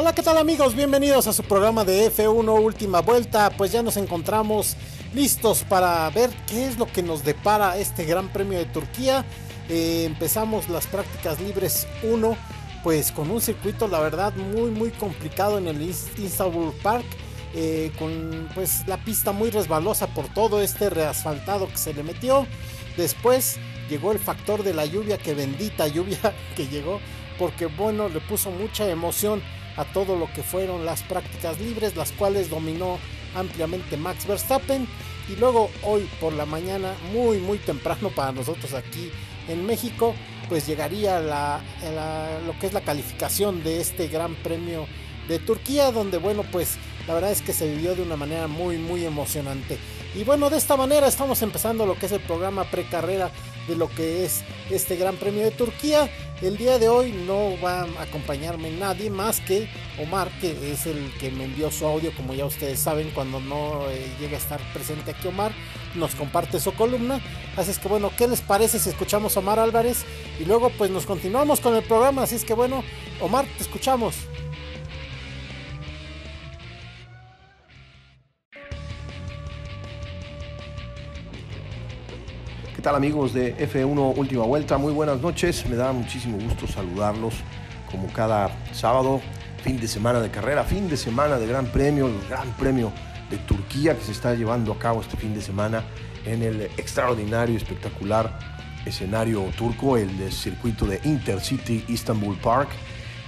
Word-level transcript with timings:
Hola, 0.00 0.14
¿qué 0.14 0.22
tal 0.22 0.38
amigos? 0.38 0.76
Bienvenidos 0.76 1.26
a 1.26 1.32
su 1.32 1.42
programa 1.42 1.84
de 1.84 2.08
F1 2.12 2.62
Última 2.62 3.00
Vuelta. 3.00 3.50
Pues 3.50 3.72
ya 3.72 3.82
nos 3.82 3.96
encontramos 3.96 4.76
listos 5.12 5.64
para 5.64 6.08
ver 6.10 6.30
qué 6.46 6.66
es 6.68 6.78
lo 6.78 6.86
que 6.86 7.02
nos 7.02 7.24
depara 7.24 7.76
este 7.76 8.04
Gran 8.04 8.28
Premio 8.28 8.60
de 8.60 8.66
Turquía. 8.66 9.24
Eh, 9.68 10.04
empezamos 10.04 10.68
las 10.68 10.86
prácticas 10.86 11.40
libres 11.40 11.88
1, 12.04 12.36
pues 12.84 13.10
con 13.10 13.28
un 13.28 13.40
circuito, 13.40 13.88
la 13.88 13.98
verdad, 13.98 14.32
muy 14.36 14.70
muy 14.70 14.90
complicado 14.90 15.58
en 15.58 15.66
el 15.66 15.82
Istanbul 15.82 16.72
Park. 16.80 17.04
Eh, 17.52 17.90
con 17.98 18.48
pues 18.54 18.86
la 18.86 18.98
pista 18.98 19.32
muy 19.32 19.50
resbalosa 19.50 20.06
por 20.06 20.28
todo 20.28 20.60
este 20.60 20.90
reasfaltado 20.90 21.66
que 21.66 21.76
se 21.76 21.92
le 21.92 22.04
metió. 22.04 22.46
Después 22.96 23.56
llegó 23.90 24.12
el 24.12 24.20
factor 24.20 24.62
de 24.62 24.74
la 24.74 24.86
lluvia, 24.86 25.18
que 25.18 25.34
bendita 25.34 25.88
lluvia 25.88 26.36
que 26.56 26.68
llegó, 26.68 27.00
porque 27.36 27.66
bueno, 27.66 28.08
le 28.08 28.20
puso 28.20 28.52
mucha 28.52 28.88
emoción 28.88 29.42
a 29.78 29.84
todo 29.84 30.16
lo 30.16 30.30
que 30.34 30.42
fueron 30.42 30.84
las 30.84 31.02
prácticas 31.02 31.58
libres, 31.60 31.96
las 31.96 32.12
cuales 32.12 32.50
dominó 32.50 32.98
ampliamente 33.34 33.96
Max 33.96 34.26
Verstappen. 34.26 34.86
Y 35.28 35.36
luego 35.36 35.70
hoy 35.82 36.08
por 36.20 36.32
la 36.32 36.44
mañana, 36.44 36.94
muy 37.12 37.38
muy 37.38 37.58
temprano 37.58 38.10
para 38.10 38.32
nosotros 38.32 38.74
aquí 38.74 39.10
en 39.46 39.64
México, 39.64 40.14
pues 40.48 40.66
llegaría 40.66 41.20
la, 41.20 41.60
lo 42.46 42.58
que 42.58 42.66
es 42.66 42.72
la 42.72 42.80
calificación 42.80 43.62
de 43.62 43.80
este 43.80 44.08
Gran 44.08 44.34
Premio 44.36 44.86
de 45.28 45.38
Turquía, 45.38 45.92
donde 45.92 46.18
bueno 46.18 46.42
pues 46.50 46.76
la 47.06 47.14
verdad 47.14 47.30
es 47.30 47.42
que 47.42 47.52
se 47.52 47.68
vivió 47.68 47.94
de 47.94 48.02
una 48.02 48.16
manera 48.16 48.46
muy 48.48 48.78
muy 48.78 49.04
emocionante. 49.04 49.78
Y 50.14 50.24
bueno, 50.24 50.48
de 50.48 50.56
esta 50.56 50.76
manera 50.76 51.06
estamos 51.06 51.42
empezando 51.42 51.86
lo 51.86 51.94
que 51.98 52.06
es 52.06 52.12
el 52.12 52.20
programa 52.20 52.64
precarrera 52.64 53.30
de 53.68 53.76
lo 53.76 53.88
que 53.90 54.24
es 54.24 54.42
este 54.70 54.96
Gran 54.96 55.16
Premio 55.16 55.44
de 55.44 55.50
Turquía. 55.50 56.10
El 56.40 56.56
día 56.56 56.78
de 56.78 56.88
hoy 56.88 57.12
no 57.12 57.60
va 57.62 57.82
a 57.82 58.02
acompañarme 58.02 58.70
nadie 58.70 59.10
más 59.10 59.40
que 59.40 59.68
Omar, 60.00 60.30
que 60.40 60.72
es 60.72 60.86
el 60.86 61.12
que 61.20 61.30
me 61.30 61.44
envió 61.44 61.70
su 61.70 61.84
audio, 61.84 62.12
como 62.16 62.32
ya 62.32 62.46
ustedes 62.46 62.78
saben, 62.78 63.10
cuando 63.10 63.40
no 63.40 63.88
eh, 63.90 64.10
llega 64.18 64.36
a 64.36 64.40
estar 64.40 64.60
presente 64.72 65.10
aquí 65.10 65.28
Omar, 65.28 65.52
nos 65.94 66.14
comparte 66.14 66.58
su 66.58 66.72
columna. 66.72 67.20
Así 67.56 67.70
es 67.70 67.78
que 67.78 67.88
bueno, 67.88 68.10
¿qué 68.16 68.28
les 68.28 68.40
parece 68.40 68.78
si 68.78 68.88
escuchamos 68.88 69.36
Omar 69.36 69.58
Álvarez? 69.58 70.04
Y 70.40 70.46
luego 70.46 70.70
pues 70.70 70.90
nos 70.90 71.04
continuamos 71.04 71.60
con 71.60 71.76
el 71.76 71.82
programa. 71.82 72.22
Así 72.22 72.36
es 72.36 72.44
que 72.44 72.54
bueno, 72.54 72.82
Omar, 73.20 73.44
te 73.56 73.62
escuchamos. 73.62 74.14
Tal 82.88 82.96
amigos 82.96 83.34
de 83.34 83.54
F1 83.68 84.16
Última 84.16 84.44
Vuelta? 84.44 84.78
Muy 84.78 84.94
buenas 84.94 85.20
noches, 85.20 85.66
me 85.68 85.76
da 85.76 85.92
muchísimo 85.92 86.38
gusto 86.38 86.66
saludarlos 86.66 87.34
como 87.90 88.10
cada 88.14 88.48
sábado, 88.72 89.20
fin 89.62 89.78
de 89.78 89.86
semana 89.86 90.20
de 90.20 90.30
carrera, 90.30 90.64
fin 90.64 90.88
de 90.88 90.96
semana 90.96 91.36
de 91.38 91.46
Gran 91.46 91.66
Premio, 91.66 92.06
el 92.06 92.18
Gran 92.30 92.50
Premio 92.52 92.90
de 93.28 93.36
Turquía 93.36 93.94
que 93.94 94.02
se 94.02 94.12
está 94.12 94.34
llevando 94.34 94.72
a 94.72 94.78
cabo 94.78 95.02
este 95.02 95.18
fin 95.18 95.34
de 95.34 95.42
semana 95.42 95.84
en 96.24 96.42
el 96.42 96.62
extraordinario, 96.78 97.58
espectacular 97.58 98.38
escenario 98.86 99.42
turco, 99.58 99.98
el 99.98 100.32
circuito 100.32 100.86
de 100.86 100.98
Intercity 101.04 101.84
Istanbul 101.88 102.38
Park, 102.38 102.70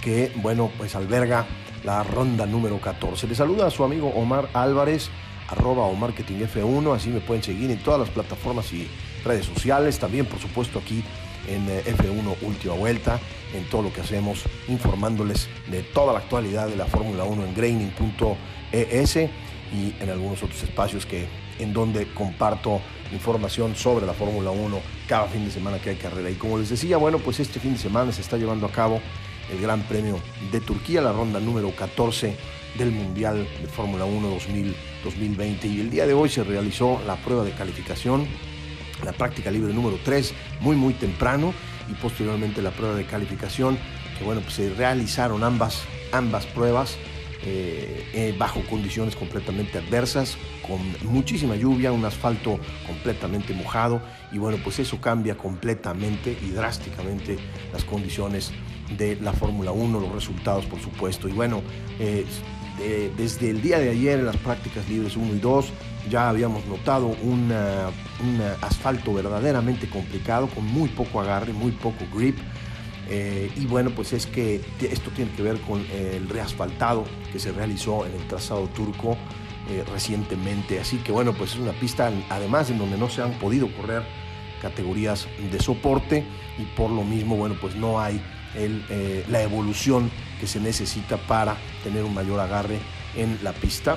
que 0.00 0.32
bueno, 0.36 0.70
pues 0.78 0.96
alberga 0.96 1.44
la 1.84 2.02
ronda 2.02 2.46
número 2.46 2.80
14. 2.80 3.28
Le 3.28 3.34
saluda 3.34 3.66
a 3.66 3.70
su 3.70 3.84
amigo 3.84 4.08
Omar 4.08 4.48
Álvarez, 4.54 5.10
arroba 5.50 5.82
o 5.82 5.92
marketing 5.92 6.46
F1, 6.46 6.96
así 6.96 7.10
me 7.10 7.20
pueden 7.20 7.42
seguir 7.42 7.70
en 7.70 7.82
todas 7.82 8.00
las 8.00 8.08
plataformas 8.08 8.72
y 8.72 8.88
redes 9.24 9.46
sociales, 9.46 9.98
también 9.98 10.26
por 10.26 10.40
supuesto 10.40 10.78
aquí 10.78 11.02
en 11.48 11.68
eh, 11.68 11.82
F1 11.86 12.36
Última 12.42 12.74
Vuelta, 12.74 13.18
en 13.54 13.64
todo 13.64 13.82
lo 13.82 13.92
que 13.92 14.00
hacemos, 14.00 14.44
informándoles 14.68 15.48
de 15.70 15.82
toda 15.82 16.12
la 16.12 16.20
actualidad 16.20 16.68
de 16.68 16.76
la 16.76 16.86
Fórmula 16.86 17.24
1 17.24 17.44
en 17.44 17.54
graining.es 17.54 19.16
y 19.16 19.94
en 20.00 20.10
algunos 20.10 20.42
otros 20.42 20.62
espacios 20.62 21.06
que 21.06 21.28
en 21.58 21.72
donde 21.72 22.06
comparto 22.14 22.80
información 23.12 23.74
sobre 23.76 24.06
la 24.06 24.14
Fórmula 24.14 24.50
1 24.50 24.80
cada 25.08 25.26
fin 25.26 25.44
de 25.44 25.50
semana 25.50 25.78
que 25.78 25.90
hay 25.90 25.96
carrera. 25.96 26.30
Y 26.30 26.34
como 26.34 26.58
les 26.58 26.70
decía, 26.70 26.96
bueno, 26.96 27.18
pues 27.18 27.40
este 27.40 27.60
fin 27.60 27.72
de 27.72 27.78
semana 27.78 28.12
se 28.12 28.20
está 28.20 28.36
llevando 28.36 28.66
a 28.66 28.72
cabo 28.72 29.00
el 29.50 29.60
Gran 29.60 29.82
Premio 29.82 30.20
de 30.52 30.60
Turquía, 30.60 31.00
la 31.00 31.12
ronda 31.12 31.40
número 31.40 31.70
14 31.74 32.36
del 32.78 32.92
Mundial 32.92 33.46
de 33.60 33.68
Fórmula 33.68 34.04
1 34.04 34.28
2020. 35.04 35.66
Y 35.66 35.80
el 35.80 35.90
día 35.90 36.06
de 36.06 36.14
hoy 36.14 36.28
se 36.28 36.44
realizó 36.44 37.00
la 37.06 37.16
prueba 37.16 37.44
de 37.44 37.52
calificación 37.52 38.26
la 39.04 39.12
práctica 39.12 39.50
libre 39.50 39.72
número 39.72 39.98
3 40.04 40.32
muy 40.60 40.76
muy 40.76 40.94
temprano 40.94 41.52
y 41.90 41.94
posteriormente 41.94 42.62
la 42.62 42.70
prueba 42.70 42.94
de 42.94 43.04
calificación 43.04 43.78
que 44.18 44.24
bueno 44.24 44.40
pues 44.40 44.54
se 44.54 44.72
realizaron 44.74 45.42
ambas 45.44 45.82
ambas 46.12 46.46
pruebas 46.46 46.96
eh, 47.42 48.06
eh, 48.12 48.34
bajo 48.38 48.60
condiciones 48.68 49.16
completamente 49.16 49.78
adversas 49.78 50.36
con 50.66 50.78
muchísima 51.10 51.56
lluvia 51.56 51.90
un 51.90 52.04
asfalto 52.04 52.60
completamente 52.86 53.54
mojado 53.54 54.02
y 54.30 54.36
bueno 54.36 54.58
pues 54.62 54.78
eso 54.78 55.00
cambia 55.00 55.36
completamente 55.36 56.36
y 56.42 56.50
drásticamente 56.50 57.38
las 57.72 57.84
condiciones 57.84 58.52
de 58.98 59.16
la 59.16 59.32
Fórmula 59.32 59.72
1 59.72 60.00
los 60.00 60.12
resultados 60.12 60.66
por 60.66 60.80
supuesto. 60.80 61.28
Y 61.28 61.32
bueno 61.32 61.62
eh, 61.98 62.26
desde 63.16 63.50
el 63.50 63.62
día 63.62 63.78
de 63.78 63.90
ayer 63.90 64.18
en 64.18 64.26
las 64.26 64.36
prácticas 64.36 64.88
libres 64.88 65.16
1 65.16 65.34
y 65.34 65.38
2 65.38 65.66
ya 66.08 66.28
habíamos 66.28 66.64
notado 66.66 67.08
un 67.08 67.52
asfalto 68.62 69.12
verdaderamente 69.12 69.88
complicado, 69.88 70.48
con 70.48 70.64
muy 70.64 70.88
poco 70.88 71.20
agarre, 71.20 71.52
muy 71.52 71.72
poco 71.72 72.04
grip. 72.14 72.38
Eh, 73.10 73.50
y 73.56 73.66
bueno, 73.66 73.90
pues 73.90 74.12
es 74.12 74.26
que 74.26 74.60
esto 74.80 75.10
tiene 75.10 75.32
que 75.32 75.42
ver 75.42 75.60
con 75.62 75.84
el 75.92 76.28
reasfaltado 76.28 77.04
que 77.32 77.40
se 77.40 77.50
realizó 77.50 78.06
en 78.06 78.14
el 78.14 78.26
trazado 78.28 78.68
turco 78.68 79.16
eh, 79.68 79.84
recientemente. 79.92 80.78
Así 80.78 80.98
que 80.98 81.10
bueno, 81.10 81.32
pues 81.32 81.54
es 81.54 81.58
una 81.58 81.72
pista 81.72 82.12
además 82.28 82.70
en 82.70 82.78
donde 82.78 82.96
no 82.96 83.08
se 83.08 83.22
han 83.22 83.32
podido 83.32 83.68
correr 83.76 84.04
categorías 84.62 85.26
de 85.50 85.58
soporte 85.58 86.24
y 86.56 86.62
por 86.76 86.90
lo 86.90 87.02
mismo, 87.02 87.36
bueno, 87.36 87.56
pues 87.60 87.74
no 87.74 88.00
hay 88.00 88.22
eh, 88.54 89.24
la 89.28 89.42
evolución 89.42 90.10
que 90.38 90.46
se 90.46 90.60
necesita 90.60 91.16
para 91.16 91.56
tener 91.82 92.04
un 92.04 92.14
mayor 92.14 92.38
agarre 92.38 92.78
en 93.16 93.38
la 93.42 93.52
pista 93.52 93.96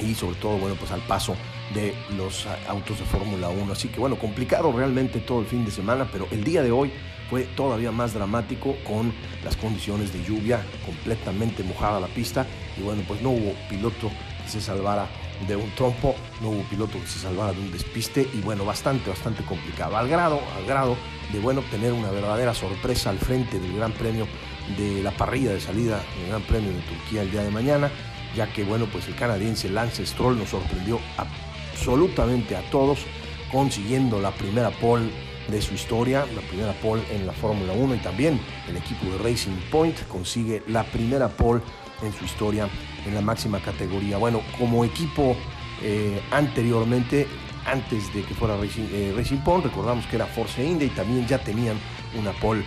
y 0.00 0.14
sobre 0.14 0.36
todo, 0.36 0.56
bueno, 0.58 0.76
pues 0.76 0.90
al 0.90 1.00
paso 1.00 1.34
de 1.74 1.94
los 2.16 2.46
autos 2.68 2.98
de 2.98 3.04
Fórmula 3.04 3.48
1. 3.48 3.72
Así 3.72 3.88
que 3.88 4.00
bueno, 4.00 4.18
complicado 4.18 4.72
realmente 4.72 5.20
todo 5.20 5.40
el 5.40 5.46
fin 5.46 5.64
de 5.64 5.70
semana, 5.70 6.08
pero 6.10 6.26
el 6.30 6.44
día 6.44 6.62
de 6.62 6.70
hoy 6.70 6.90
fue 7.28 7.44
todavía 7.44 7.92
más 7.92 8.14
dramático 8.14 8.76
con 8.86 9.12
las 9.44 9.56
condiciones 9.56 10.12
de 10.12 10.22
lluvia, 10.24 10.64
completamente 10.86 11.62
mojada 11.62 12.00
la 12.00 12.06
pista 12.08 12.46
y 12.78 12.82
bueno, 12.82 13.02
pues 13.06 13.20
no 13.20 13.30
hubo 13.30 13.52
piloto 13.68 14.10
que 14.42 14.50
se 14.50 14.60
salvara 14.60 15.06
de 15.46 15.54
un 15.54 15.70
trompo, 15.72 16.14
no 16.40 16.48
hubo 16.48 16.62
piloto 16.64 16.98
que 16.98 17.06
se 17.06 17.18
salvara 17.18 17.52
de 17.52 17.60
un 17.60 17.70
despiste 17.70 18.26
y 18.32 18.40
bueno, 18.40 18.64
bastante, 18.64 19.10
bastante 19.10 19.44
complicado. 19.44 19.96
Al 19.96 20.08
grado, 20.08 20.40
al 20.56 20.64
grado 20.64 20.96
de 21.32 21.38
bueno, 21.38 21.62
tener 21.70 21.92
una 21.92 22.10
verdadera 22.10 22.54
sorpresa 22.54 23.10
al 23.10 23.18
frente 23.18 23.60
del 23.60 23.76
Gran 23.76 23.92
Premio 23.92 24.26
de 24.78 25.02
la 25.02 25.10
parrilla 25.10 25.50
de 25.50 25.60
salida 25.60 26.02
del 26.18 26.28
Gran 26.28 26.42
Premio 26.42 26.70
de 26.70 26.80
Turquía 26.80 27.22
el 27.22 27.30
día 27.30 27.42
de 27.42 27.50
mañana 27.50 27.90
ya 28.34 28.52
que 28.52 28.64
bueno, 28.64 28.86
pues 28.90 29.08
el 29.08 29.14
canadiense 29.14 29.68
Lance 29.68 30.04
Stroll 30.06 30.38
nos 30.38 30.50
sorprendió 30.50 31.00
absolutamente 31.16 32.56
a 32.56 32.62
todos, 32.70 33.00
consiguiendo 33.50 34.20
la 34.20 34.30
primera 34.32 34.70
pole 34.70 35.10
de 35.48 35.62
su 35.62 35.74
historia, 35.74 36.26
la 36.34 36.42
primera 36.42 36.72
pole 36.74 37.02
en 37.10 37.26
la 37.26 37.32
Fórmula 37.32 37.72
1 37.72 37.94
y 37.94 37.98
también 37.98 38.40
el 38.68 38.76
equipo 38.76 39.06
de 39.06 39.18
Racing 39.18 39.56
Point 39.70 39.96
consigue 40.08 40.62
la 40.68 40.84
primera 40.84 41.28
pole 41.28 41.62
en 42.02 42.12
su 42.12 42.24
historia 42.24 42.68
en 43.06 43.14
la 43.14 43.20
máxima 43.20 43.60
categoría. 43.60 44.18
Bueno, 44.18 44.42
como 44.58 44.84
equipo 44.84 45.36
eh, 45.82 46.20
anteriormente, 46.30 47.26
antes 47.64 48.12
de 48.14 48.22
que 48.22 48.34
fuera 48.34 48.56
Racing, 48.56 48.88
eh, 48.92 49.14
Racing 49.16 49.38
Point, 49.38 49.64
recordamos 49.64 50.06
que 50.06 50.16
era 50.16 50.26
Force 50.26 50.64
India 50.64 50.86
y 50.86 50.90
también 50.90 51.26
ya 51.26 51.38
tenían 51.38 51.76
una 52.18 52.32
pole, 52.32 52.64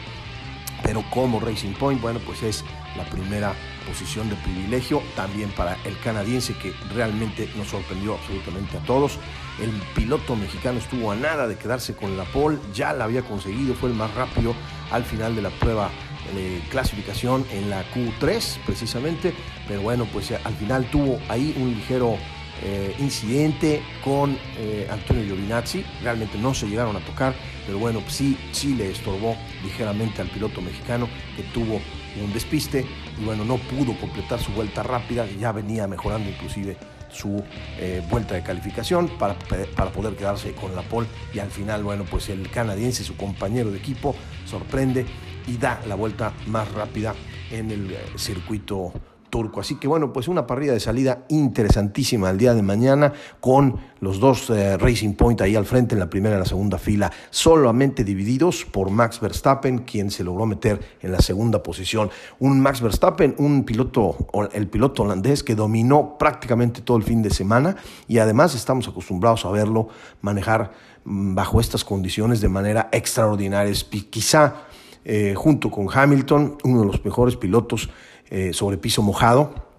pero 0.83 1.03
como 1.11 1.39
Racing 1.39 1.73
Point, 1.73 2.01
bueno, 2.01 2.19
pues 2.25 2.41
es 2.43 2.63
la 2.97 3.03
primera 3.05 3.53
posición 3.81 4.29
de 4.29 4.35
privilegio 4.37 5.01
también 5.15 5.49
para 5.51 5.77
el 5.85 5.97
canadiense 5.99 6.53
que 6.53 6.73
realmente 6.93 7.49
nos 7.55 7.67
sorprendió 7.67 8.15
absolutamente 8.15 8.77
a 8.77 8.81
todos. 8.81 9.17
El 9.59 9.71
piloto 9.95 10.35
mexicano 10.35 10.79
estuvo 10.79 11.11
a 11.11 11.15
nada 11.15 11.47
de 11.47 11.57
quedarse 11.57 11.95
con 11.95 12.17
la 12.17 12.23
pole, 12.25 12.57
ya 12.73 12.93
la 12.93 13.05
había 13.05 13.21
conseguido, 13.21 13.73
fue 13.75 13.89
el 13.89 13.95
más 13.95 14.13
rápido 14.15 14.55
al 14.91 15.03
final 15.03 15.35
de 15.35 15.41
la 15.41 15.49
prueba 15.49 15.89
de 16.35 16.61
clasificación 16.69 17.45
en 17.51 17.69
la 17.69 17.83
Q3 17.91 18.59
precisamente, 18.65 19.33
pero 19.67 19.81
bueno, 19.81 20.07
pues 20.11 20.31
al 20.31 20.53
final 20.55 20.85
tuvo 20.89 21.19
ahí 21.29 21.55
un 21.59 21.73
ligero 21.73 22.17
eh, 22.63 22.95
incidente 22.99 23.81
con 24.03 24.37
eh, 24.57 24.87
Antonio 24.89 25.23
Giovinazzi, 25.23 25.83
realmente 26.03 26.37
no 26.37 26.53
se 26.53 26.67
llegaron 26.67 26.95
a 26.95 26.99
tocar, 26.99 27.33
pero 27.65 27.79
bueno, 27.79 28.03
sí, 28.07 28.37
sí 28.51 28.75
le 28.75 28.91
estorbó 28.91 29.35
ligeramente 29.63 30.21
al 30.21 30.27
piloto 30.27 30.61
mexicano 30.61 31.09
que 31.35 31.43
tuvo 31.53 31.81
un 32.19 32.33
despiste 32.33 32.85
y 33.19 33.23
bueno, 33.23 33.45
no 33.45 33.57
pudo 33.57 33.97
completar 33.99 34.39
su 34.39 34.51
vuelta 34.51 34.83
rápida, 34.83 35.25
ya 35.25 35.51
venía 35.51 35.87
mejorando 35.87 36.29
inclusive 36.29 36.77
su 37.09 37.43
eh, 37.77 38.01
vuelta 38.09 38.35
de 38.35 38.43
calificación 38.43 39.09
para, 39.19 39.35
para, 39.75 39.91
poder 39.91 40.15
quedarse 40.15 40.53
con 40.53 40.75
la 40.75 40.81
pole 40.81 41.07
y 41.33 41.39
al 41.39 41.51
final, 41.51 41.83
bueno, 41.83 42.05
pues 42.09 42.29
el 42.29 42.49
canadiense, 42.49 43.03
su 43.03 43.17
compañero 43.17 43.71
de 43.71 43.77
equipo, 43.77 44.15
sorprende 44.45 45.05
y 45.47 45.57
da 45.57 45.81
la 45.87 45.95
vuelta 45.95 46.33
más 46.47 46.71
rápida 46.71 47.13
en 47.51 47.71
el 47.71 47.91
eh, 47.91 47.99
circuito 48.17 48.93
turco. 49.31 49.59
Así 49.59 49.75
que 49.75 49.87
bueno, 49.87 50.13
pues 50.13 50.27
una 50.27 50.45
parrilla 50.45 50.73
de 50.73 50.79
salida 50.79 51.25
interesantísima 51.29 52.29
el 52.29 52.37
día 52.37 52.53
de 52.53 52.61
mañana 52.61 53.13
con 53.39 53.77
los 53.99 54.19
dos 54.19 54.51
eh, 54.51 54.77
Racing 54.77 55.13
Point 55.13 55.41
ahí 55.41 55.55
al 55.55 55.65
frente 55.65 55.95
en 55.95 55.99
la 55.99 56.09
primera 56.09 56.35
y 56.35 56.39
la 56.39 56.45
segunda 56.45 56.77
fila, 56.77 57.11
solamente 57.31 58.03
divididos 58.03 58.65
por 58.65 58.91
Max 58.91 59.19
Verstappen, 59.19 59.79
quien 59.79 60.11
se 60.11 60.23
logró 60.23 60.45
meter 60.45 60.79
en 61.01 61.11
la 61.11 61.19
segunda 61.19 61.63
posición. 61.63 62.11
Un 62.39 62.59
Max 62.59 62.81
Verstappen, 62.81 63.33
un 63.39 63.63
piloto, 63.63 64.27
el 64.53 64.67
piloto 64.67 65.03
holandés 65.03 65.43
que 65.43 65.55
dominó 65.55 66.17
prácticamente 66.19 66.81
todo 66.81 66.97
el 66.97 67.03
fin 67.03 67.23
de 67.23 67.31
semana 67.31 67.77
y 68.07 68.19
además 68.19 68.53
estamos 68.53 68.87
acostumbrados 68.87 69.45
a 69.45 69.51
verlo 69.51 69.87
manejar 70.21 70.73
mm, 71.05 71.33
bajo 71.33 71.59
estas 71.59 71.83
condiciones 71.83 72.41
de 72.41 72.49
manera 72.49 72.89
extraordinaria. 72.91 73.73
Quizá 74.09 74.65
eh, 75.03 75.33
junto 75.35 75.71
con 75.71 75.87
Hamilton, 75.91 76.57
uno 76.63 76.81
de 76.81 76.85
los 76.85 77.03
mejores 77.03 77.35
pilotos 77.35 77.89
eh, 78.31 78.53
sobre 78.53 78.77
piso 78.77 79.03
mojado 79.03 79.71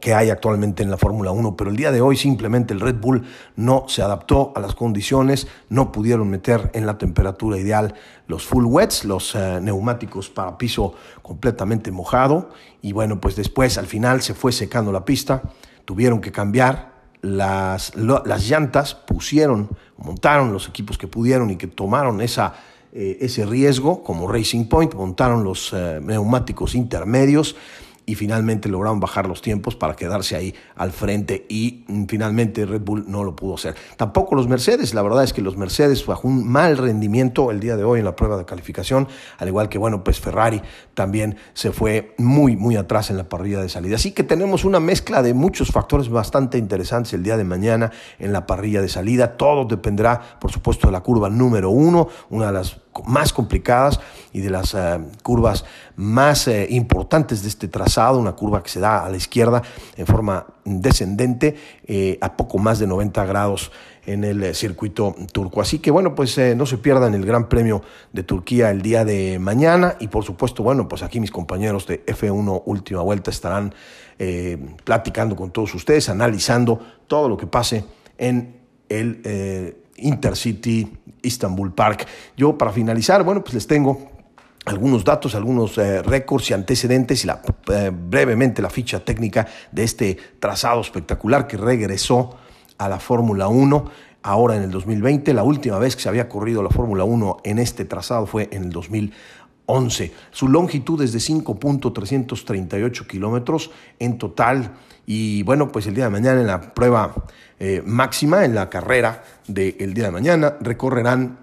que 0.00 0.14
hay 0.14 0.28
actualmente 0.28 0.82
en 0.82 0.90
la 0.90 0.98
Fórmula 0.98 1.30
1, 1.30 1.56
pero 1.56 1.70
el 1.70 1.76
día 1.76 1.90
de 1.90 2.02
hoy 2.02 2.16
simplemente 2.16 2.74
el 2.74 2.80
Red 2.80 2.96
Bull 2.96 3.24
no 3.56 3.84
se 3.88 4.02
adaptó 4.02 4.52
a 4.54 4.60
las 4.60 4.74
condiciones, 4.74 5.48
no 5.70 5.92
pudieron 5.92 6.28
meter 6.28 6.70
en 6.74 6.84
la 6.84 6.98
temperatura 6.98 7.58
ideal 7.58 7.94
los 8.26 8.44
full 8.44 8.66
wets, 8.66 9.04
los 9.04 9.34
eh, 9.34 9.60
neumáticos 9.62 10.28
para 10.28 10.58
piso 10.58 10.94
completamente 11.22 11.90
mojado, 11.90 12.50
y 12.82 12.92
bueno, 12.92 13.18
pues 13.20 13.34
después 13.34 13.78
al 13.78 13.86
final 13.86 14.20
se 14.20 14.34
fue 14.34 14.52
secando 14.52 14.92
la 14.92 15.06
pista, 15.06 15.42
tuvieron 15.86 16.20
que 16.20 16.32
cambiar 16.32 16.92
las, 17.22 17.96
las 17.96 18.48
llantas, 18.48 18.94
pusieron, 18.94 19.70
montaron 19.96 20.52
los 20.52 20.68
equipos 20.68 20.98
que 20.98 21.08
pudieron 21.08 21.50
y 21.50 21.56
que 21.56 21.66
tomaron 21.66 22.20
esa 22.20 22.54
eh, 22.90 23.18
ese 23.20 23.44
riesgo 23.44 24.02
como 24.02 24.26
Racing 24.30 24.64
Point, 24.66 24.94
montaron 24.94 25.44
los 25.44 25.74
neumáticos 25.74 26.74
intermedios 26.74 27.54
y 28.08 28.14
finalmente 28.14 28.70
lograron 28.70 29.00
bajar 29.00 29.28
los 29.28 29.42
tiempos 29.42 29.76
para 29.76 29.94
quedarse 29.94 30.34
ahí 30.34 30.54
al 30.76 30.92
frente 30.92 31.44
y 31.50 31.84
mm, 31.86 32.06
finalmente 32.06 32.64
Red 32.64 32.80
Bull 32.80 33.04
no 33.06 33.22
lo 33.22 33.36
pudo 33.36 33.56
hacer. 33.56 33.74
Tampoco 33.98 34.34
los 34.34 34.48
Mercedes, 34.48 34.94
la 34.94 35.02
verdad 35.02 35.24
es 35.24 35.34
que 35.34 35.42
los 35.42 35.58
Mercedes 35.58 36.06
bajo 36.06 36.26
un 36.26 36.48
mal 36.48 36.78
rendimiento 36.78 37.50
el 37.50 37.60
día 37.60 37.76
de 37.76 37.84
hoy 37.84 37.98
en 37.98 38.06
la 38.06 38.16
prueba 38.16 38.38
de 38.38 38.46
calificación, 38.46 39.08
al 39.36 39.48
igual 39.48 39.68
que 39.68 39.76
bueno, 39.76 40.02
pues 40.04 40.20
Ferrari 40.20 40.62
también 40.94 41.36
se 41.52 41.70
fue 41.70 42.14
muy 42.16 42.56
muy 42.56 42.76
atrás 42.76 43.10
en 43.10 43.18
la 43.18 43.28
parrilla 43.28 43.60
de 43.60 43.68
salida. 43.68 43.96
Así 43.96 44.12
que 44.12 44.22
tenemos 44.22 44.64
una 44.64 44.80
mezcla 44.80 45.22
de 45.22 45.34
muchos 45.34 45.70
factores 45.70 46.08
bastante 46.08 46.56
interesantes 46.56 47.12
el 47.12 47.22
día 47.22 47.36
de 47.36 47.44
mañana 47.44 47.92
en 48.18 48.32
la 48.32 48.46
parrilla 48.46 48.80
de 48.80 48.88
salida. 48.88 49.36
Todo 49.36 49.66
dependerá, 49.66 50.38
por 50.40 50.50
supuesto, 50.50 50.86
de 50.86 50.94
la 50.94 51.02
curva 51.02 51.28
número 51.28 51.68
uno, 51.68 52.08
una 52.30 52.46
de 52.46 52.52
las 52.52 52.80
más 53.06 53.32
complicadas 53.32 54.00
y 54.32 54.40
de 54.40 54.50
las 54.50 54.74
eh, 54.74 54.98
curvas 55.22 55.64
más 55.96 56.48
eh, 56.48 56.66
importantes 56.70 57.42
de 57.42 57.48
este 57.48 57.68
trazado, 57.68 58.18
una 58.18 58.32
curva 58.32 58.62
que 58.62 58.70
se 58.70 58.80
da 58.80 59.04
a 59.04 59.08
la 59.08 59.16
izquierda 59.16 59.62
en 59.96 60.06
forma 60.06 60.46
descendente 60.64 61.56
eh, 61.86 62.18
a 62.20 62.36
poco 62.36 62.58
más 62.58 62.78
de 62.78 62.86
90 62.86 63.24
grados 63.26 63.72
en 64.06 64.24
el 64.24 64.54
circuito 64.54 65.14
turco. 65.32 65.60
Así 65.60 65.80
que 65.80 65.90
bueno, 65.90 66.14
pues 66.14 66.38
no 66.56 66.64
se 66.64 66.78
pierdan 66.78 67.14
el 67.14 67.26
Gran 67.26 67.48
Premio 67.48 67.82
de 68.12 68.22
Turquía 68.22 68.70
el 68.70 68.80
día 68.80 69.04
de 69.04 69.38
mañana 69.38 69.96
y 70.00 70.08
por 70.08 70.24
supuesto, 70.24 70.62
bueno, 70.62 70.88
pues 70.88 71.02
aquí 71.02 71.20
mis 71.20 71.30
compañeros 71.30 71.86
de 71.86 72.06
F1 72.06 72.62
Última 72.64 73.02
Vuelta 73.02 73.30
estarán 73.30 73.74
platicando 74.84 75.36
con 75.36 75.50
todos 75.50 75.74
ustedes, 75.74 76.08
analizando 76.08 76.80
todo 77.06 77.28
lo 77.28 77.36
que 77.36 77.46
pase 77.46 77.84
en 78.16 78.56
el 78.88 79.20
Intercity 79.98 80.90
Istanbul 81.22 81.72
Park. 81.72 82.06
Yo 82.36 82.56
para 82.56 82.72
finalizar, 82.72 83.24
bueno, 83.24 83.42
pues 83.42 83.54
les 83.54 83.66
tengo 83.66 84.10
algunos 84.64 85.04
datos, 85.04 85.34
algunos 85.34 85.78
eh, 85.78 86.02
récords 86.02 86.50
y 86.50 86.54
antecedentes 86.54 87.24
y 87.24 87.26
la, 87.26 87.40
eh, 87.72 87.90
brevemente 87.92 88.62
la 88.62 88.70
ficha 88.70 89.04
técnica 89.04 89.46
de 89.72 89.84
este 89.84 90.18
trazado 90.38 90.80
espectacular 90.80 91.46
que 91.46 91.56
regresó 91.56 92.36
a 92.76 92.88
la 92.88 93.00
Fórmula 93.00 93.48
1 93.48 93.90
ahora 94.22 94.56
en 94.56 94.62
el 94.62 94.70
2020. 94.70 95.32
La 95.34 95.42
última 95.42 95.78
vez 95.78 95.96
que 95.96 96.02
se 96.02 96.08
había 96.08 96.28
corrido 96.28 96.62
la 96.62 96.70
Fórmula 96.70 97.04
1 97.04 97.38
en 97.44 97.58
este 97.58 97.84
trazado 97.84 98.26
fue 98.26 98.48
en 98.52 98.64
el 98.64 98.70
2011. 98.70 100.12
Su 100.30 100.48
longitud 100.48 101.02
es 101.02 101.12
de 101.12 101.18
5.338 101.18 103.06
kilómetros 103.06 103.70
en 103.98 104.18
total 104.18 104.72
y 105.10 105.42
bueno, 105.42 105.72
pues 105.72 105.86
el 105.86 105.94
día 105.94 106.04
de 106.04 106.10
mañana 106.10 106.38
en 106.38 106.46
la 106.46 106.74
prueba 106.74 107.14
eh, 107.58 107.82
máxima, 107.86 108.44
en 108.44 108.54
la 108.54 108.68
carrera 108.68 109.24
del 109.46 109.94
día 109.94 110.04
de 110.04 110.10
mañana, 110.10 110.58
recorrerán, 110.60 111.38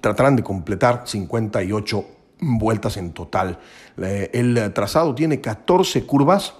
tratarán 0.00 0.36
de 0.36 0.42
completar 0.42 1.02
58 1.04 2.06
vueltas 2.40 2.96
en 2.96 3.12
total. 3.12 3.58
el 3.98 4.72
trazado 4.72 5.14
tiene 5.14 5.42
14 5.42 6.06
curvas, 6.06 6.54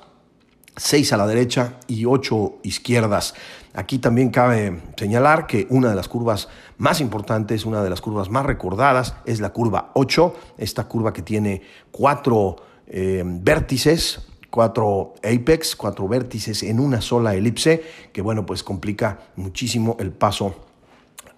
6 0.77 1.15
a 1.15 1.17
la 1.17 1.27
derecha 1.27 1.79
y 1.87 2.05
8 2.05 2.59
izquierdas. 2.63 3.33
Aquí 3.73 3.99
también 3.99 4.29
cabe 4.29 4.83
señalar 4.99 5.47
que 5.47 5.67
una 5.71 5.89
de 5.89 5.97
las 5.97 6.09
curvas 6.09 6.51
más 6.77 7.01
importantes, 7.01 7.65
una 7.65 7.83
de 7.83 7.89
las 7.89 8.03
curvas 8.03 8.29
más 8.29 8.45
recordadas 8.45 9.15
es 9.25 9.41
la 9.41 9.49
curva 9.49 9.93
8, 9.95 10.35
esta 10.59 10.85
curva 10.85 11.15
que 11.15 11.23
tiene 11.23 11.63
cuatro 11.91 12.57
eh, 12.87 13.23
vértices, 13.25 14.30
cuatro 14.51 15.15
apex, 15.23 15.77
cuatro 15.77 16.09
vértices 16.09 16.63
en 16.63 16.81
una 16.81 17.01
sola 17.01 17.35
elipse, 17.35 17.83
que 18.13 18.23
bueno, 18.23 18.45
pues 18.45 18.63
complica 18.63 19.21
muchísimo 19.37 19.97
el 20.01 20.13
paso 20.13 20.55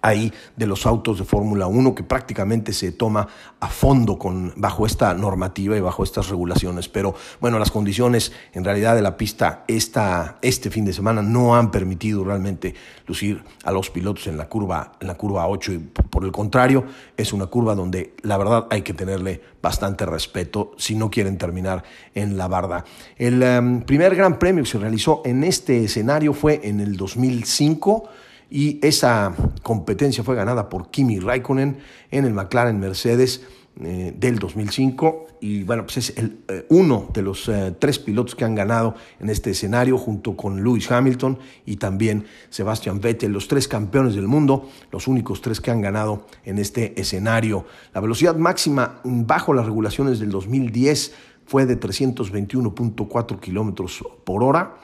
ahí 0.03 0.31
de 0.57 0.67
los 0.67 0.85
autos 0.85 1.17
de 1.17 1.23
Fórmula 1.23 1.65
1 1.65 1.95
que 1.95 2.03
prácticamente 2.03 2.73
se 2.73 2.91
toma 2.91 3.27
a 3.59 3.69
fondo 3.69 4.19
con, 4.19 4.53
bajo 4.57 4.85
esta 4.85 5.13
normativa 5.13 5.77
y 5.77 5.79
bajo 5.79 6.03
estas 6.03 6.27
regulaciones. 6.29 6.89
Pero 6.89 7.15
bueno, 7.39 7.57
las 7.57 7.71
condiciones 7.71 8.33
en 8.51 8.65
realidad 8.65 8.95
de 8.95 9.01
la 9.01 9.15
pista 9.15 9.63
esta, 9.67 10.37
este 10.41 10.69
fin 10.69 10.83
de 10.83 10.91
semana 10.91 11.21
no 11.21 11.55
han 11.55 11.71
permitido 11.71 12.23
realmente 12.25 12.75
lucir 13.07 13.43
a 13.63 13.71
los 13.71 13.89
pilotos 13.89 14.27
en 14.27 14.37
la 14.37 14.49
curva, 14.49 14.91
en 14.99 15.07
la 15.07 15.15
curva 15.15 15.47
8 15.47 15.71
y 15.71 15.77
por 15.77 16.25
el 16.25 16.33
contrario 16.33 16.83
es 17.15 17.31
una 17.31 17.47
curva 17.47 17.73
donde 17.73 18.13
la 18.23 18.37
verdad 18.37 18.67
hay 18.69 18.81
que 18.81 18.93
tenerle 18.93 19.41
bastante 19.61 20.05
respeto 20.05 20.73
si 20.77 20.95
no 20.95 21.09
quieren 21.09 21.37
terminar 21.37 21.83
en 22.13 22.37
la 22.37 22.49
barda. 22.49 22.83
El 23.17 23.41
em, 23.41 23.81
primer 23.83 24.15
gran 24.15 24.37
premio 24.37 24.65
que 24.65 24.69
se 24.69 24.77
realizó 24.79 25.21
en 25.23 25.45
este 25.45 25.85
escenario 25.85 26.33
fue 26.33 26.59
en 26.65 26.81
el 26.81 26.97
2005 26.97 28.09
y 28.53 28.77
esa 28.83 29.33
competencia 29.63 30.23
fue 30.23 30.35
ganada 30.35 30.69
por 30.69 30.91
Kimi 30.91 31.19
Raikkonen 31.19 31.79
en 32.11 32.25
el 32.25 32.35
McLaren 32.35 32.79
Mercedes 32.79 33.41
eh, 33.81 34.13
del 34.15 34.37
2005 34.37 35.25
y 35.41 35.63
bueno, 35.63 35.81
pues 35.85 35.97
es 35.97 36.17
el, 36.19 36.37
eh, 36.47 36.63
uno 36.69 37.09
de 37.11 37.23
los 37.23 37.49
eh, 37.49 37.73
tres 37.79 37.97
pilotos 37.97 38.35
que 38.35 38.45
han 38.45 38.53
ganado 38.53 38.93
en 39.19 39.31
este 39.31 39.49
escenario 39.49 39.97
junto 39.97 40.37
con 40.37 40.63
Lewis 40.63 40.91
Hamilton 40.91 41.39
y 41.65 41.77
también 41.77 42.25
Sebastian 42.51 43.01
Vettel, 43.01 43.31
los 43.31 43.47
tres 43.47 43.67
campeones 43.67 44.13
del 44.13 44.27
mundo, 44.27 44.69
los 44.91 45.07
únicos 45.07 45.41
tres 45.41 45.59
que 45.59 45.71
han 45.71 45.81
ganado 45.81 46.27
en 46.45 46.59
este 46.59 47.01
escenario. 47.01 47.65
La 47.91 48.01
velocidad 48.01 48.35
máxima 48.35 49.01
bajo 49.03 49.55
las 49.55 49.65
regulaciones 49.65 50.19
del 50.19 50.29
2010 50.29 51.11
fue 51.47 51.65
de 51.65 51.79
321.4 51.79 53.39
kilómetros 53.39 54.03
por 54.23 54.43
hora 54.43 54.75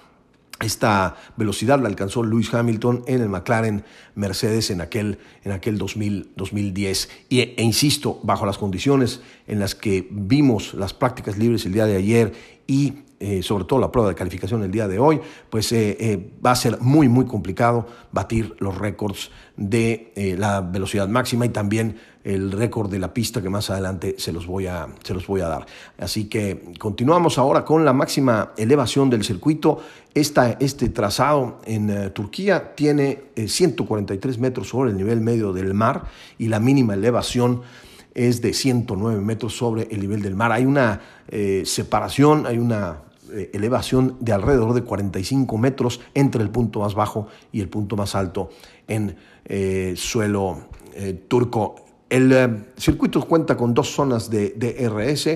esta 0.60 1.16
velocidad 1.38 1.80
la 1.80 1.88
alcanzó 1.88 2.24
Lewis 2.24 2.54
Hamilton 2.54 3.04
en 3.08 3.22
el 3.22 3.30
McLaren 3.30 3.84
Mercedes 4.16 4.72
en 4.72 4.82
aquel, 4.82 5.20
en 5.44 5.52
aquel 5.52 5.78
2010. 5.78 7.10
Y, 7.30 7.40
e, 7.40 7.56
insisto, 7.58 8.20
bajo 8.24 8.46
las 8.46 8.58
condiciones 8.58 9.22
en 9.48 9.60
las 9.60 9.76
que 9.76 10.08
vimos 10.12 10.74
las 10.74 10.94
prácticas 10.94 11.38
libres 11.38 11.66
el 11.66 11.74
día 11.74 11.86
de 11.86 11.96
ayer 11.96 12.34
y 12.68 13.00
eh, 13.22 13.44
sobre 13.44 13.66
todo 13.66 13.80
la 13.80 13.92
prueba 13.92 14.08
de 14.08 14.16
calificación 14.16 14.64
el 14.64 14.72
día 14.72 14.88
de 14.88 14.98
hoy, 14.98 15.20
pues 15.50 15.74
eh, 15.74 15.98
eh, 16.00 16.32
va 16.46 16.52
a 16.52 16.56
ser 16.56 16.80
muy, 16.80 17.10
muy 17.10 17.26
complicado 17.26 17.86
batir 18.14 18.56
los 18.60 18.78
récords 18.78 19.30
de 19.58 20.36
la 20.38 20.62
velocidad 20.62 21.10
máxima 21.10 21.46
y 21.46 21.50
también 21.50 21.98
el 22.24 22.50
récord 22.50 22.90
de 22.90 22.98
la 22.98 23.14
pista 23.14 23.42
que 23.42 23.50
más 23.50 23.70
adelante 23.70 24.16
se 24.18 24.32
los, 24.32 24.48
voy 24.48 24.68
a, 24.68 24.88
se 25.04 25.14
los 25.14 25.28
voy 25.28 25.42
a 25.42 25.50
dar. 25.50 25.66
Así 25.98 26.30
que 26.30 26.72
continuamos 26.80 27.38
ahora 27.38 27.66
con 27.66 27.84
la 27.84 27.92
máxima 27.92 28.54
elevación 28.56 29.10
del 29.10 29.26
circuito. 29.26 29.80
Esta, 30.14 30.52
este 30.62 30.88
trazado 30.88 31.60
en 31.66 32.14
Turquía 32.14 32.74
tiene 32.74 33.24
143 33.36 34.40
metros 34.40 34.70
sobre 34.70 34.92
el 34.92 34.98
nivel 34.98 35.20
medio 35.20 35.52
del 35.52 35.74
mar 35.74 36.06
y 36.38 36.48
la 36.48 36.62
mínima 36.62 36.94
elevación 36.94 37.64
es 38.14 38.42
de 38.42 38.54
109 38.54 39.20
metros 39.20 39.58
sobre 39.58 39.90
el 39.92 40.00
nivel 40.00 40.22
del 40.22 40.36
mar. 40.36 40.54
Hay 40.54 40.64
una 40.64 41.02
separación, 41.66 42.46
hay 42.48 42.60
una 42.60 43.09
eh, 43.34 43.52
elevación 43.54 44.18
de 44.20 44.34
alrededor 44.34 44.74
de 44.74 44.84
45 44.84 45.58
metros 45.58 46.02
entre 46.14 46.42
el 46.42 46.50
punto 46.50 46.80
más 46.80 46.96
bajo 46.96 47.28
y 47.52 47.62
el 47.62 47.70
punto 47.70 47.96
más 47.96 48.16
alto 48.16 48.50
en 48.88 49.16
eh, 49.46 49.94
suelo 49.96 50.70
eh, 50.94 51.14
turco. 51.28 51.76
El 52.10 52.66
circuito 52.78 53.22
cuenta 53.28 53.56
con 53.56 53.74
dos 53.74 53.94
zonas 53.94 54.30
de 54.30 54.56
DRS 54.58 55.28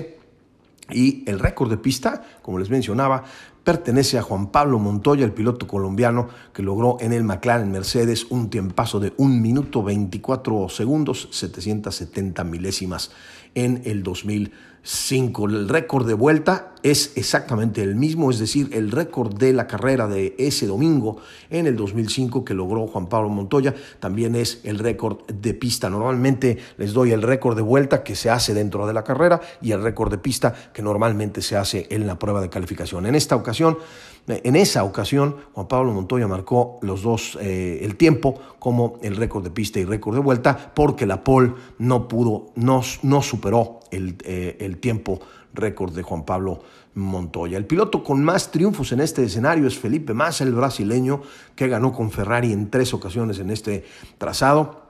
y 0.90 1.28
el 1.28 1.38
récord 1.38 1.70
de 1.70 1.76
pista, 1.76 2.22
como 2.42 2.58
les 2.58 2.68
mencionaba, 2.68 3.24
pertenece 3.64 4.18
a 4.18 4.22
Juan 4.22 4.48
Pablo 4.48 4.78
Montoya, 4.78 5.24
el 5.24 5.32
piloto 5.32 5.66
colombiano 5.66 6.28
que 6.52 6.62
logró 6.62 6.98
en 7.00 7.12
el 7.12 7.24
McLaren 7.24 7.72
Mercedes 7.72 8.26
un 8.28 8.50
tiempazo 8.50 9.00
de 9.00 9.14
1 9.16 9.40
minuto 9.40 9.82
24 9.82 10.68
segundos, 10.68 11.28
770 11.32 12.44
milésimas 12.44 13.10
en 13.54 13.80
el 13.84 14.02
2000. 14.02 14.52
5. 14.84 15.46
El 15.46 15.68
récord 15.68 16.06
de 16.06 16.12
vuelta 16.12 16.74
es 16.82 17.12
exactamente 17.16 17.82
el 17.82 17.96
mismo, 17.96 18.30
es 18.30 18.38
decir, 18.38 18.68
el 18.74 18.90
récord 18.90 19.34
de 19.34 19.54
la 19.54 19.66
carrera 19.66 20.06
de 20.06 20.34
ese 20.38 20.66
domingo 20.66 21.16
en 21.48 21.66
el 21.66 21.76
2005 21.76 22.44
que 22.44 22.52
logró 22.52 22.86
Juan 22.86 23.06
Pablo 23.06 23.30
Montoya 23.30 23.74
también 23.98 24.36
es 24.36 24.60
el 24.64 24.78
récord 24.78 25.24
de 25.26 25.54
pista. 25.54 25.88
Normalmente 25.88 26.58
les 26.76 26.92
doy 26.92 27.12
el 27.12 27.22
récord 27.22 27.56
de 27.56 27.62
vuelta 27.62 28.04
que 28.04 28.14
se 28.14 28.28
hace 28.28 28.52
dentro 28.52 28.86
de 28.86 28.92
la 28.92 29.02
carrera 29.02 29.40
y 29.62 29.72
el 29.72 29.82
récord 29.82 30.10
de 30.10 30.18
pista 30.18 30.54
que 30.74 30.82
normalmente 30.82 31.40
se 31.40 31.56
hace 31.56 31.86
en 31.88 32.06
la 32.06 32.18
prueba 32.18 32.42
de 32.42 32.50
calificación. 32.50 33.06
En 33.06 33.14
esta 33.14 33.36
ocasión, 33.36 33.78
en 34.26 34.56
esa 34.56 34.84
ocasión, 34.84 35.36
Juan 35.52 35.68
Pablo 35.68 35.92
Montoya 35.92 36.26
marcó 36.26 36.78
los 36.82 37.02
dos, 37.02 37.38
eh, 37.40 37.80
el 37.82 37.96
tiempo 37.96 38.38
como 38.58 38.98
el 39.02 39.16
récord 39.16 39.44
de 39.44 39.50
pista 39.50 39.80
y 39.80 39.84
récord 39.86 40.14
de 40.14 40.20
vuelta, 40.20 40.72
porque 40.74 41.06
la 41.06 41.24
pole 41.24 41.54
no 41.78 42.08
pudo, 42.08 42.52
no, 42.56 42.82
no 43.02 43.22
superó 43.22 43.80
el, 43.94 44.16
eh, 44.24 44.56
el 44.60 44.78
tiempo 44.78 45.20
récord 45.54 45.94
de 45.94 46.02
Juan 46.02 46.24
Pablo 46.24 46.62
Montoya. 46.94 47.58
El 47.58 47.66
piloto 47.66 48.02
con 48.02 48.22
más 48.22 48.50
triunfos 48.50 48.92
en 48.92 49.00
este 49.00 49.24
escenario 49.24 49.66
es 49.66 49.78
Felipe 49.78 50.14
Massa, 50.14 50.44
el 50.44 50.54
brasileño, 50.54 51.22
que 51.56 51.68
ganó 51.68 51.92
con 51.92 52.10
Ferrari 52.10 52.52
en 52.52 52.70
tres 52.70 52.94
ocasiones 52.94 53.38
en 53.38 53.50
este 53.50 53.84
trazado. 54.18 54.82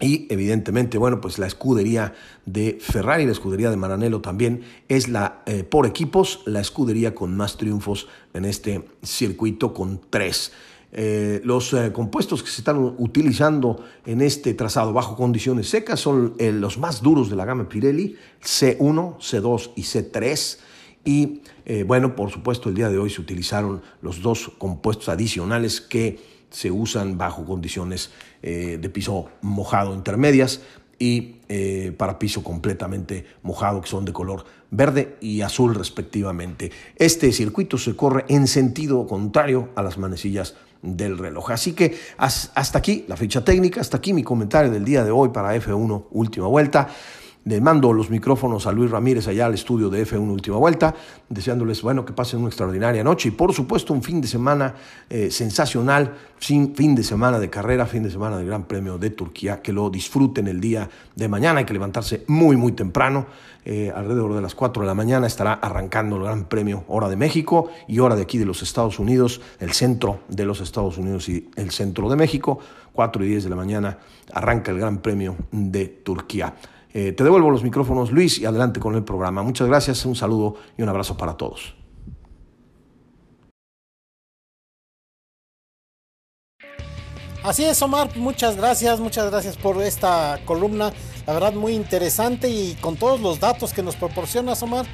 Y 0.00 0.26
evidentemente, 0.28 0.98
bueno, 0.98 1.20
pues 1.20 1.38
la 1.38 1.46
escudería 1.46 2.14
de 2.46 2.78
Ferrari, 2.80 3.26
la 3.26 3.32
escudería 3.32 3.70
de 3.70 3.76
Maranello 3.76 4.20
también 4.20 4.62
es 4.88 5.08
la, 5.08 5.42
eh, 5.46 5.62
por 5.62 5.86
equipos, 5.86 6.42
la 6.46 6.60
escudería 6.60 7.14
con 7.14 7.36
más 7.36 7.56
triunfos 7.56 8.08
en 8.32 8.44
este 8.44 8.84
circuito 9.02 9.72
con 9.72 10.00
tres. 10.10 10.52
Eh, 10.94 11.40
los 11.44 11.72
eh, 11.72 11.92
compuestos 11.92 12.42
que 12.42 12.50
se 12.50 12.60
están 12.60 12.78
utilizando 12.78 13.84
en 14.06 14.22
este 14.22 14.54
trazado 14.54 14.92
bajo 14.92 15.16
condiciones 15.16 15.68
secas 15.68 16.00
son 16.00 16.34
los 16.38 16.78
más 16.78 17.02
duros 17.02 17.28
de 17.28 17.36
la 17.36 17.44
gama 17.44 17.68
Pirelli, 17.68 18.16
C1, 18.42 19.18
C2 19.18 19.72
y 19.76 19.82
C3. 19.82 20.58
Y 21.06 21.42
bueno, 21.84 22.16
por 22.16 22.30
supuesto, 22.30 22.70
el 22.70 22.74
día 22.74 22.88
de 22.88 22.96
hoy 22.96 23.10
se 23.10 23.20
utilizaron 23.20 23.82
los 24.00 24.22
dos 24.22 24.50
compuestos 24.58 25.10
adicionales 25.10 25.82
que 25.82 26.18
se 26.54 26.70
usan 26.70 27.18
bajo 27.18 27.44
condiciones 27.44 28.10
eh, 28.42 28.78
de 28.80 28.88
piso 28.88 29.28
mojado 29.42 29.92
intermedias 29.92 30.60
y 31.00 31.36
eh, 31.48 31.92
para 31.98 32.18
piso 32.18 32.44
completamente 32.44 33.26
mojado 33.42 33.80
que 33.80 33.88
son 33.88 34.04
de 34.04 34.12
color 34.12 34.44
verde 34.70 35.16
y 35.20 35.40
azul 35.40 35.74
respectivamente. 35.74 36.70
Este 36.96 37.32
circuito 37.32 37.76
se 37.76 37.96
corre 37.96 38.24
en 38.28 38.46
sentido 38.46 39.06
contrario 39.08 39.70
a 39.74 39.82
las 39.82 39.98
manecillas 39.98 40.54
del 40.84 41.18
reloj. 41.18 41.50
Así 41.50 41.72
que 41.72 41.98
hasta 42.16 42.78
aquí 42.78 43.04
la 43.08 43.16
ficha 43.16 43.44
técnica, 43.44 43.80
hasta 43.80 43.96
aquí 43.96 44.12
mi 44.12 44.22
comentario 44.22 44.70
del 44.70 44.84
día 44.84 45.02
de 45.04 45.10
hoy 45.10 45.30
para 45.30 45.56
F1 45.56 46.04
última 46.12 46.46
vuelta. 46.46 46.88
Le 47.44 47.60
mando 47.60 47.92
los 47.92 48.08
micrófonos 48.08 48.66
a 48.66 48.72
Luis 48.72 48.90
Ramírez 48.90 49.28
allá 49.28 49.44
al 49.46 49.54
estudio 49.54 49.90
de 49.90 50.06
F1 50.06 50.30
Última 50.30 50.56
Vuelta, 50.56 50.94
deseándoles, 51.28 51.82
bueno, 51.82 52.04
que 52.04 52.14
pasen 52.14 52.40
una 52.40 52.48
extraordinaria 52.48 53.04
noche 53.04 53.28
y 53.28 53.32
por 53.32 53.52
supuesto 53.52 53.92
un 53.92 54.02
fin 54.02 54.22
de 54.22 54.28
semana 54.28 54.74
eh, 55.10 55.30
sensacional, 55.30 56.14
fin 56.38 56.94
de 56.94 57.02
semana 57.02 57.38
de 57.38 57.50
carrera, 57.50 57.84
fin 57.84 58.02
de 58.02 58.10
semana 58.10 58.38
del 58.38 58.46
Gran 58.46 58.64
Premio 58.64 58.96
de 58.96 59.10
Turquía, 59.10 59.60
que 59.60 59.74
lo 59.74 59.90
disfruten 59.90 60.48
el 60.48 60.58
día 60.58 60.88
de 61.14 61.28
mañana, 61.28 61.58
hay 61.58 61.66
que 61.66 61.74
levantarse 61.74 62.24
muy, 62.28 62.56
muy 62.56 62.72
temprano, 62.72 63.26
eh, 63.66 63.92
alrededor 63.94 64.34
de 64.34 64.42
las 64.42 64.54
4 64.54 64.82
de 64.82 64.86
la 64.86 64.94
mañana 64.94 65.26
estará 65.26 65.54
arrancando 65.54 66.16
el 66.16 66.24
Gran 66.24 66.44
Premio, 66.44 66.84
hora 66.88 67.08
de 67.08 67.16
México 67.16 67.70
y 67.88 67.98
hora 67.98 68.14
de 68.14 68.22
aquí 68.22 68.38
de 68.38 68.44
los 68.44 68.62
Estados 68.62 68.98
Unidos, 68.98 69.40
el 69.58 69.72
centro 69.72 70.20
de 70.28 70.44
los 70.44 70.60
Estados 70.60 70.98
Unidos 70.98 71.28
y 71.28 71.50
el 71.56 71.70
centro 71.70 72.08
de 72.08 72.16
México, 72.16 72.58
4 72.92 73.24
y 73.24 73.28
10 73.28 73.44
de 73.44 73.50
la 73.50 73.56
mañana 73.56 73.98
arranca 74.32 74.70
el 74.70 74.78
Gran 74.78 74.98
Premio 74.98 75.36
de 75.50 75.86
Turquía. 75.86 76.54
Eh, 76.96 77.10
te 77.10 77.24
devuelvo 77.24 77.50
los 77.50 77.64
micrófonos, 77.64 78.12
Luis, 78.12 78.38
y 78.38 78.46
adelante 78.46 78.78
con 78.78 78.94
el 78.94 79.02
programa. 79.02 79.42
Muchas 79.42 79.66
gracias, 79.66 80.06
un 80.06 80.14
saludo 80.14 80.54
y 80.78 80.82
un 80.82 80.88
abrazo 80.88 81.16
para 81.16 81.36
todos. 81.36 81.74
Así 87.42 87.64
es, 87.64 87.82
Omar, 87.82 88.16
muchas 88.16 88.56
gracias, 88.56 89.00
muchas 89.00 89.28
gracias 89.28 89.56
por 89.56 89.82
esta 89.82 90.40
columna, 90.46 90.92
la 91.26 91.32
verdad 91.34 91.52
muy 91.52 91.74
interesante 91.74 92.48
y 92.48 92.74
con 92.80 92.96
todos 92.96 93.20
los 93.20 93.38
datos 93.38 93.74
que 93.74 93.82
nos 93.82 93.96
proporcionas, 93.96 94.62
Omar, 94.62 94.86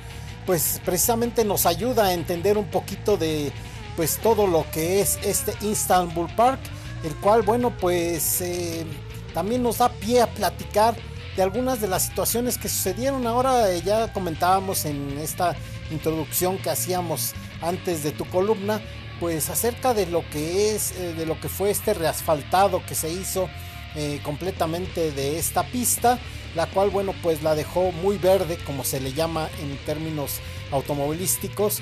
pues 0.46 0.80
precisamente 0.84 1.44
nos 1.44 1.66
ayuda 1.66 2.06
a 2.06 2.14
entender 2.14 2.58
un 2.58 2.68
poquito 2.68 3.16
de 3.18 3.52
pues 3.94 4.18
todo 4.18 4.48
lo 4.48 4.64
que 4.72 5.00
es 5.00 5.18
este 5.22 5.52
Istanbul 5.64 6.26
Park, 6.34 6.60
el 7.04 7.14
cual, 7.16 7.42
bueno, 7.42 7.72
pues 7.78 8.40
eh, 8.40 8.84
también 9.32 9.62
nos 9.62 9.78
da 9.78 9.88
pie 9.90 10.22
a 10.22 10.26
platicar 10.26 10.96
de 11.40 11.44
algunas 11.44 11.80
de 11.80 11.88
las 11.88 12.02
situaciones 12.02 12.58
que 12.58 12.68
sucedieron. 12.68 13.26
Ahora 13.26 13.72
eh, 13.72 13.80
ya 13.80 14.12
comentábamos 14.12 14.84
en 14.84 15.16
esta 15.16 15.56
introducción 15.90 16.58
que 16.58 16.68
hacíamos 16.68 17.32
antes 17.62 18.02
de 18.02 18.12
tu 18.12 18.26
columna, 18.26 18.82
pues 19.20 19.48
acerca 19.48 19.94
de 19.94 20.04
lo 20.04 20.22
que 20.28 20.74
es, 20.74 20.92
eh, 20.98 21.14
de 21.14 21.24
lo 21.24 21.40
que 21.40 21.48
fue 21.48 21.70
este 21.70 21.94
reasfaltado 21.94 22.84
que 22.84 22.94
se 22.94 23.10
hizo 23.10 23.48
eh, 23.96 24.20
completamente 24.22 25.12
de 25.12 25.38
esta 25.38 25.62
pista, 25.62 26.18
la 26.54 26.66
cual, 26.66 26.90
bueno, 26.90 27.14
pues 27.22 27.42
la 27.42 27.54
dejó 27.54 27.90
muy 27.90 28.18
verde, 28.18 28.58
como 28.66 28.84
se 28.84 29.00
le 29.00 29.14
llama 29.14 29.48
en 29.62 29.78
términos 29.86 30.40
automovilísticos, 30.72 31.80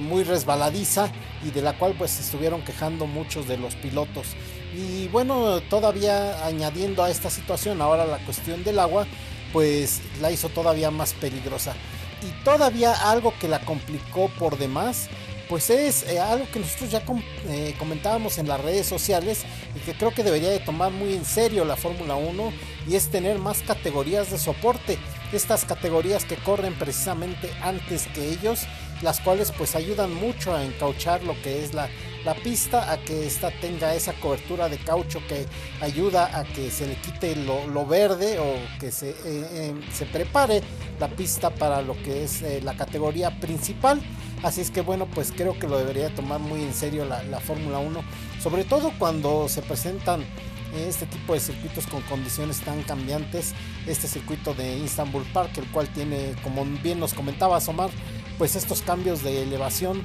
muy 0.00 0.24
resbaladiza 0.24 1.12
y 1.46 1.50
de 1.50 1.60
la 1.60 1.76
cual 1.76 1.94
pues 1.98 2.12
se 2.12 2.22
estuvieron 2.22 2.62
quejando 2.62 3.06
muchos 3.06 3.46
de 3.46 3.58
los 3.58 3.74
pilotos. 3.74 4.28
Y 4.74 5.08
bueno, 5.08 5.60
todavía 5.62 6.46
añadiendo 6.46 7.02
a 7.02 7.10
esta 7.10 7.30
situación 7.30 7.82
ahora 7.82 8.04
la 8.04 8.18
cuestión 8.18 8.62
del 8.62 8.78
agua, 8.78 9.06
pues 9.52 10.00
la 10.20 10.30
hizo 10.30 10.48
todavía 10.48 10.90
más 10.90 11.12
peligrosa. 11.14 11.74
Y 12.22 12.44
todavía 12.44 12.92
algo 13.10 13.34
que 13.40 13.48
la 13.48 13.60
complicó 13.60 14.30
por 14.38 14.58
demás, 14.58 15.08
pues 15.48 15.68
es 15.70 16.04
eh, 16.04 16.20
algo 16.20 16.46
que 16.52 16.60
nosotros 16.60 16.90
ya 16.92 17.02
eh, 17.48 17.74
comentábamos 17.76 18.38
en 18.38 18.46
las 18.46 18.60
redes 18.60 18.86
sociales 18.86 19.44
y 19.74 19.80
que 19.80 19.94
creo 19.94 20.12
que 20.12 20.22
debería 20.22 20.50
de 20.50 20.60
tomar 20.60 20.92
muy 20.92 21.14
en 21.14 21.24
serio 21.24 21.64
la 21.64 21.76
Fórmula 21.76 22.14
1 22.14 22.52
y 22.88 22.94
es 22.94 23.10
tener 23.10 23.38
más 23.38 23.62
categorías 23.62 24.30
de 24.30 24.38
soporte. 24.38 24.98
Estas 25.32 25.64
categorías 25.64 26.24
que 26.24 26.36
corren 26.36 26.74
precisamente 26.74 27.50
antes 27.62 28.06
que 28.08 28.28
ellos, 28.28 28.60
las 29.02 29.18
cuales 29.18 29.50
pues 29.50 29.74
ayudan 29.74 30.14
mucho 30.14 30.54
a 30.54 30.64
encauchar 30.64 31.24
lo 31.24 31.34
que 31.42 31.64
es 31.64 31.74
la, 31.74 31.88
la 32.24 32.34
pista 32.34 32.92
a 32.92 32.98
que 32.98 33.26
esta 33.26 33.50
tenga 33.60 33.94
esa 33.94 34.12
cobertura 34.14 34.68
de 34.68 34.78
caucho 34.78 35.20
que 35.28 35.46
ayuda 35.80 36.38
a 36.38 36.44
que 36.44 36.70
se 36.70 36.86
le 36.86 36.96
quite 36.96 37.36
lo, 37.36 37.86
verde 37.86 38.38
o 38.38 38.78
que 38.78 38.90
se, 38.90 39.10
eh, 39.10 39.68
em, 39.68 39.80
se, 39.92 40.06
prepare 40.06 40.62
la 40.98 41.08
pista 41.08 41.50
para 41.50 41.82
lo 41.82 41.94
que 42.02 42.24
es 42.24 42.42
eh, 42.42 42.60
la 42.62 42.74
categoría 42.74 43.40
principal. 43.40 44.00
Así 44.42 44.60
es 44.60 44.70
que 44.70 44.80
bueno, 44.80 45.06
pues 45.06 45.32
creo 45.36 45.58
que 45.58 45.66
lo 45.66 45.78
debería 45.78 46.14
tomar 46.14 46.40
muy 46.40 46.62
en 46.62 46.74
serio 46.74 47.04
la, 47.04 47.22
la 47.24 47.40
Fórmula 47.40 47.78
1, 47.78 48.02
sobre 48.40 48.64
todo 48.64 48.92
cuando 48.98 49.48
se 49.48 49.62
presentan 49.62 50.24
este 50.74 51.06
tipo 51.06 51.34
de 51.34 51.40
circuitos 51.40 51.86
con 51.86 52.00
condiciones 52.02 52.60
tan 52.60 52.82
cambiantes. 52.82 53.54
Este 53.86 54.06
circuito 54.06 54.54
de 54.54 54.78
Istanbul 54.78 55.24
Park, 55.32 55.58
el 55.58 55.66
cual 55.70 55.88
tiene, 55.88 56.34
como 56.42 56.64
bien 56.64 57.00
nos 57.00 57.14
comentaba 57.14 57.58
Omar, 57.66 57.90
pues 58.38 58.56
estos 58.56 58.82
cambios 58.82 59.22
de 59.22 59.42
elevación 59.42 60.02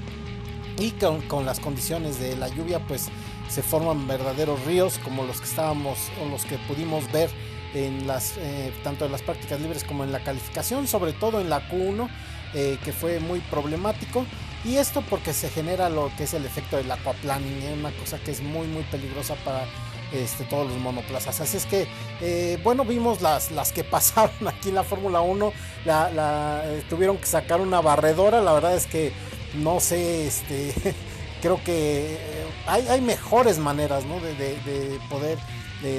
y 0.77 0.91
con, 0.91 1.45
las 1.45 1.59
condiciones 1.59 2.19
de 2.19 2.35
la 2.35 2.47
lluvia 2.49 2.79
pues 2.79 3.09
se 3.49 3.61
forman 3.61 4.07
verdaderos 4.07 4.63
ríos 4.65 4.99
como 5.03 5.23
los 5.23 5.39
que 5.39 5.47
estábamos 5.47 5.97
o 6.21 6.29
los 6.29 6.45
que 6.45 6.57
pudimos 6.67 7.09
ver 7.11 7.29
en 7.73 8.07
las 8.07 8.37
eh, 8.37 8.73
tanto 8.83 9.05
en 9.05 9.11
las 9.11 9.21
prácticas 9.21 9.59
libres 9.61 9.83
como 9.83 10.03
en 10.03 10.11
la 10.11 10.23
calificación 10.23 10.87
sobre 10.87 11.13
todo 11.13 11.41
en 11.41 11.49
la 11.49 11.69
Q1 11.69 12.09
eh, 12.53 12.77
que 12.83 12.91
fue 12.91 13.19
muy 13.19 13.39
problemático 13.39 14.25
y 14.63 14.77
esto 14.77 15.03
porque 15.09 15.33
se 15.33 15.49
genera 15.49 15.89
lo 15.89 16.11
que 16.17 16.23
es 16.23 16.33
el 16.33 16.45
efecto 16.45 16.77
del 16.77 16.89
aquaplaning 16.91 17.61
¿eh? 17.63 17.75
una 17.77 17.91
cosa 17.91 18.17
que 18.19 18.31
es 18.31 18.41
muy 18.41 18.67
muy 18.67 18.83
peligrosa 18.83 19.35
para 19.43 19.65
este, 20.13 20.43
todos 20.45 20.69
los 20.69 20.77
monoplazas. 20.77 21.41
Así 21.41 21.57
es 21.57 21.65
que, 21.65 22.59
bueno, 22.63 22.85
vimos 22.85 23.21
las, 23.21 23.51
las 23.51 23.71
que 23.71 23.83
pasaron 23.95 24.47
aquí 24.47 24.69
en 24.69 24.75
la 24.75 24.83
Fórmula 24.83 25.21
1. 25.21 25.51
La, 25.85 26.63
tuvieron 26.89 27.17
que 27.17 27.25
sacar 27.25 27.59
una 27.59 27.81
barredora. 27.81 28.39
La 28.41 28.53
verdad 28.53 28.75
es 28.75 28.85
que 28.85 29.11
no 29.57 29.79
sé, 29.79 30.27
este, 30.27 30.73
creo 31.41 31.63
que 31.63 32.15
eh, 32.15 32.45
hay, 32.67 33.01
mejores 33.01 33.59
maneras 33.59 34.03
de, 34.03 34.99
poder 35.09 35.37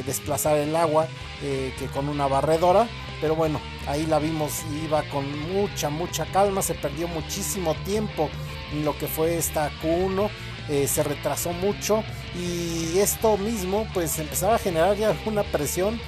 desplazar 0.05 0.57
el 0.57 0.75
agua 0.75 1.07
eh, 1.43 1.73
que 1.79 1.87
con 1.87 2.09
una 2.09 2.27
barredora. 2.27 2.89
Pero 3.21 3.37
bueno, 3.37 3.61
ahí 3.87 4.05
la 4.07 4.19
vimos, 4.19 4.63
iba 4.85 5.03
con 5.05 5.25
mucha, 5.53 5.89
mucha 5.89 6.27
calma, 6.27 6.63
se 6.63 6.75
perdió 6.75 7.07
muchísimo 7.07 7.75
tiempo 7.85 8.29
en 8.73 8.85
lo 8.85 8.99
que 8.99 9.07
fue 9.07 9.37
esta 9.37 9.71
Q1. 9.81 10.29
Eh, 10.69 10.89
se 10.89 11.05
retrasó 11.05 11.53
mucho 11.53 12.03
y 12.35 12.99
esto 12.99 13.37
mismo 13.37 13.87
pues 13.95 14.19
empezaba 14.19 14.57
a 14.57 14.59
generar 14.59 14.97
ya 14.97 15.11
alguna 15.11 15.45
presión 15.45 16.01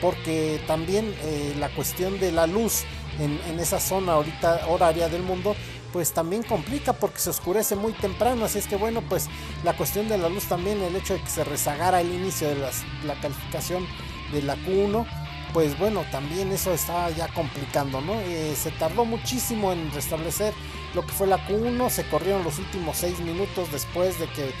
porque 0.00 0.60
también 0.66 1.14
la 1.60 1.68
cuestión 1.68 2.18
de 2.18 2.32
la 2.32 2.48
luz 2.48 2.84
en, 3.20 3.38
en, 3.48 3.60
esa 3.60 3.78
zona 3.78 4.14
ahorita 4.14 4.66
horaria 4.66 5.08
del 5.08 5.22
mundo 5.22 5.54
pues 5.92 6.12
también 6.12 6.42
complica 6.42 6.92
porque 6.92 7.18
se 7.18 7.30
oscurece 7.30 7.76
muy 7.76 7.92
temprano. 7.92 8.44
Así 8.44 8.58
es 8.58 8.66
que 8.66 8.76
bueno, 8.76 9.02
pues 9.08 9.28
la 9.64 9.76
cuestión 9.76 10.08
de 10.08 10.18
la 10.18 10.28
luz 10.28 10.44
también, 10.44 10.80
el 10.82 10.96
hecho 10.96 11.14
de 11.14 11.20
que 11.20 11.30
se 11.30 11.44
rezagara 11.44 12.00
el 12.00 12.12
inicio 12.12 12.48
de 12.48 12.56
la 12.56 13.14
calificación 13.20 13.86
de 14.32 14.42
la 14.42 14.56
Q1, 14.56 15.06
pues 15.52 15.78
bueno, 15.78 16.04
también 16.10 16.50
eso 16.50 16.72
estaba 16.72 17.10
ya 17.10 17.28
complicando, 17.28 18.00
¿no? 18.00 18.14
Eh, 18.20 18.54
se 18.56 18.70
tardó 18.70 19.04
muchísimo 19.04 19.72
en 19.72 19.92
restablecer 19.92 20.54
lo 20.94 21.02
que 21.02 21.12
fue 21.12 21.26
la 21.26 21.46
Q1, 21.46 21.90
se 21.90 22.08
corrieron 22.08 22.42
los 22.42 22.58
últimos 22.58 22.96
seis 22.96 23.18
minutos 23.20 23.70
después 23.70 24.18
de 24.18 24.26
que, 24.28 24.52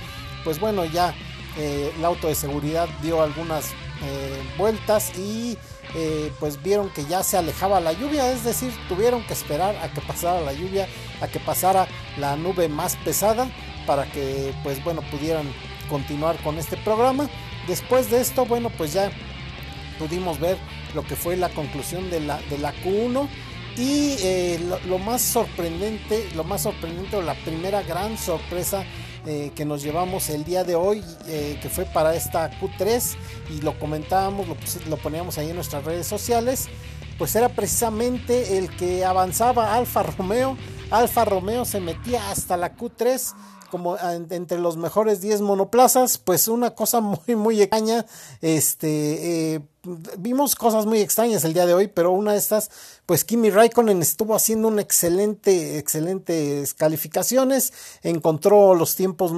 pues 0.44 0.60
bueno, 0.60 0.84
ya 0.84 1.14
eh, 1.56 1.92
el 1.96 2.04
auto 2.04 2.28
de 2.28 2.34
seguridad 2.34 2.88
dio 3.02 3.22
algunas 3.22 3.72
eh, 4.02 4.42
vueltas 4.58 5.16
y 5.18 5.58
pues 6.40 6.62
vieron 6.62 6.88
que 6.88 7.04
ya 7.04 7.22
se 7.22 7.36
alejaba 7.36 7.78
la 7.78 7.92
lluvia, 7.92 8.32
es 8.32 8.44
decir, 8.44 8.72
tuvieron 8.88 9.22
que 9.26 9.34
esperar 9.34 9.76
a 9.76 9.92
que 9.92 10.00
pasara 10.00 10.40
la 10.40 10.54
lluvia, 10.54 10.88
a 11.20 11.28
que 11.28 11.38
pasara 11.38 11.86
la 12.16 12.34
nube 12.34 12.66
más 12.68 12.96
pesada 13.04 13.46
para 13.86 14.10
que 14.10 14.54
pues 14.62 14.82
bueno 14.82 15.02
pudieran 15.10 15.52
continuar 15.90 16.36
con 16.42 16.56
este 16.56 16.78
programa. 16.78 17.28
Después 17.66 18.10
de 18.10 18.22
esto, 18.22 18.46
bueno, 18.46 18.70
pues 18.70 18.94
ya 18.94 19.12
pudimos 19.98 20.40
ver 20.40 20.56
lo 20.94 21.04
que 21.04 21.16
fue 21.16 21.36
la 21.36 21.50
conclusión 21.50 22.10
de 22.10 22.20
la, 22.20 22.40
de 22.48 22.58
la 22.58 22.72
Q1 22.82 23.28
y 23.76 24.16
eh, 24.22 24.60
lo, 24.86 24.98
más 24.98 25.22
sorprendente, 25.22 26.28
lo 26.34 26.44
más 26.44 26.62
sorprendente 26.62 27.16
o 27.16 27.22
la 27.22 27.34
primera 27.34 27.82
gran 27.82 28.18
sorpresa 28.18 28.84
eh, 29.26 29.52
que 29.54 29.64
nos 29.64 29.82
llevamos 29.82 30.28
el 30.30 30.44
día 30.44 30.64
de 30.64 30.74
hoy, 30.74 31.02
eh, 31.28 31.58
que 31.62 31.68
fue 31.68 31.84
para 31.84 32.14
esta 32.14 32.50
Q3 32.60 33.14
y 33.50 33.60
lo 33.60 33.78
comentábamos, 33.78 34.48
lo, 34.48 34.56
lo 34.88 34.96
poníamos 34.96 35.38
ahí 35.38 35.50
en 35.50 35.56
nuestras 35.56 35.84
redes 35.84 36.06
sociales, 36.06 36.68
pues 37.18 37.36
era 37.36 37.48
precisamente 37.48 38.58
el 38.58 38.68
que 38.76 39.04
avanzaba 39.04 39.76
Alfa 39.76 40.02
Romeo. 40.02 40.56
Alfa 40.92 41.24
Romeo 41.24 41.64
se 41.64 41.80
metía 41.80 42.30
hasta 42.30 42.58
la 42.58 42.76
Q3 42.76 43.34
como 43.70 43.96
entre 43.98 44.58
los 44.58 44.76
mejores 44.76 45.22
10 45.22 45.40
monoplazas, 45.40 46.18
pues 46.18 46.46
una 46.46 46.74
cosa 46.74 47.00
muy, 47.00 47.34
muy 47.34 47.62
extraña. 47.62 48.04
Este, 48.42 49.54
eh, 49.54 49.60
vimos 50.18 50.54
cosas 50.54 50.84
muy 50.84 51.00
extrañas 51.00 51.44
el 51.44 51.54
día 51.54 51.64
de 51.64 51.72
hoy, 51.72 51.88
pero 51.88 52.12
una 52.12 52.32
de 52.32 52.38
estas, 52.38 52.70
pues 53.06 53.24
Kimi 53.24 53.48
Raikkonen 53.48 54.02
estuvo 54.02 54.34
haciendo 54.34 54.68
un 54.68 54.78
excelente, 54.78 55.78
excelentes 55.78 56.74
calificaciones, 56.74 57.72
encontró 58.02 58.74
los 58.74 58.94
tiempos 58.94 59.32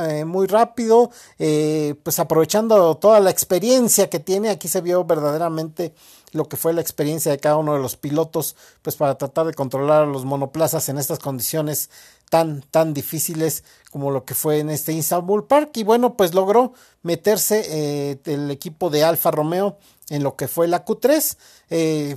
eh, 0.00 0.24
muy 0.24 0.48
rápido, 0.48 1.12
eh, 1.38 1.94
pues 2.02 2.18
aprovechando 2.18 2.96
toda 2.96 3.20
la 3.20 3.30
experiencia 3.30 4.10
que 4.10 4.18
tiene, 4.18 4.50
aquí 4.50 4.66
se 4.66 4.80
vio 4.80 5.04
verdaderamente 5.04 5.94
lo 6.32 6.48
que 6.48 6.56
fue 6.56 6.72
la 6.72 6.80
experiencia 6.80 7.32
de 7.32 7.38
cada 7.38 7.56
uno 7.56 7.74
de 7.74 7.80
los 7.80 7.96
pilotos, 7.96 8.56
pues 8.82 8.96
para 8.96 9.16
tratar 9.16 9.46
de 9.46 9.54
controlar 9.54 10.02
a 10.02 10.06
los 10.06 10.24
monoplazas 10.24 10.88
en 10.88 10.98
estas 10.98 11.18
condiciones 11.18 11.90
tan, 12.30 12.62
tan 12.62 12.94
difíciles 12.94 13.64
como 13.90 14.10
lo 14.10 14.24
que 14.24 14.34
fue 14.34 14.58
en 14.58 14.70
este 14.70 14.92
Istanbul 14.92 15.46
Park. 15.46 15.70
Y 15.76 15.84
bueno, 15.84 16.14
pues 16.14 16.34
logró 16.34 16.72
meterse 17.02 17.64
eh, 17.68 18.20
el 18.24 18.50
equipo 18.50 18.90
de 18.90 19.04
Alfa 19.04 19.30
Romeo 19.30 19.78
en 20.10 20.22
lo 20.22 20.36
que 20.36 20.48
fue 20.48 20.68
la 20.68 20.84
Q3. 20.84 21.36
Eh, 21.70 22.16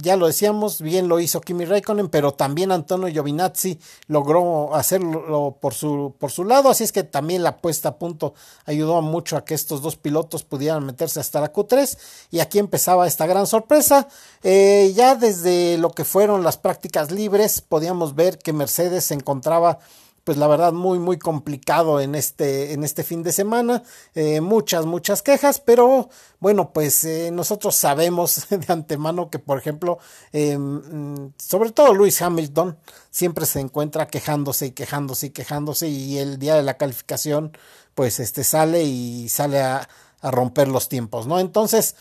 ya 0.00 0.16
lo 0.16 0.26
decíamos, 0.26 0.80
bien 0.80 1.08
lo 1.08 1.18
hizo 1.20 1.40
Kimi 1.40 1.64
Raikkonen, 1.64 2.08
pero 2.08 2.32
también 2.32 2.70
Antonio 2.70 3.08
Giovinazzi 3.08 3.78
logró 4.06 4.74
hacerlo 4.74 5.56
por 5.60 5.74
su, 5.74 6.14
por 6.18 6.30
su 6.30 6.44
lado, 6.44 6.70
así 6.70 6.84
es 6.84 6.92
que 6.92 7.02
también 7.02 7.42
la 7.42 7.56
puesta 7.56 7.90
a 7.90 7.98
punto 7.98 8.34
ayudó 8.64 9.02
mucho 9.02 9.36
a 9.36 9.44
que 9.44 9.54
estos 9.54 9.82
dos 9.82 9.96
pilotos 9.96 10.44
pudieran 10.44 10.86
meterse 10.86 11.20
hasta 11.20 11.40
la 11.40 11.52
Q3 11.52 11.98
y 12.30 12.40
aquí 12.40 12.58
empezaba 12.58 13.06
esta 13.06 13.26
gran 13.26 13.46
sorpresa. 13.46 14.08
Eh, 14.42 14.92
ya 14.94 15.14
desde 15.16 15.78
lo 15.78 15.90
que 15.90 16.04
fueron 16.04 16.42
las 16.44 16.56
prácticas 16.56 17.10
libres 17.10 17.60
podíamos 17.60 18.14
ver 18.14 18.38
que 18.38 18.52
Mercedes 18.52 19.04
se 19.04 19.14
encontraba 19.14 19.78
pues 20.24 20.38
la 20.38 20.46
verdad 20.46 20.72
muy 20.72 20.98
muy 20.98 21.18
complicado 21.18 22.00
en 22.00 22.14
este 22.14 22.72
en 22.72 22.84
este 22.84 23.02
fin 23.02 23.22
de 23.22 23.32
semana. 23.32 23.82
Eh, 24.14 24.40
muchas 24.40 24.86
muchas 24.86 25.22
quejas 25.22 25.60
pero 25.60 26.08
bueno 26.40 26.72
pues 26.72 27.04
eh, 27.04 27.30
nosotros 27.32 27.74
sabemos 27.74 28.46
de 28.50 28.72
antemano 28.72 29.30
que 29.30 29.38
por 29.38 29.58
ejemplo 29.58 29.98
em, 30.32 31.32
sobre 31.38 31.72
todo 31.72 31.94
Luis 31.94 32.22
Hamilton 32.22 32.78
siempre 33.10 33.46
se 33.46 33.60
encuentra 33.60 34.06
quejándose 34.06 34.66
y 34.66 34.70
quejándose 34.72 35.26
y 35.26 35.30
quejándose 35.30 35.88
y 35.88 36.18
el 36.18 36.38
día 36.38 36.54
de 36.54 36.62
la 36.62 36.76
calificación 36.76 37.56
pues 37.94 38.20
este 38.20 38.44
sale 38.44 38.84
y 38.84 39.28
sale 39.28 39.60
a, 39.60 39.88
a 40.20 40.30
romper 40.30 40.68
los 40.68 40.88
tiempos 40.88 41.26
no 41.26 41.40
entonces 41.40 41.96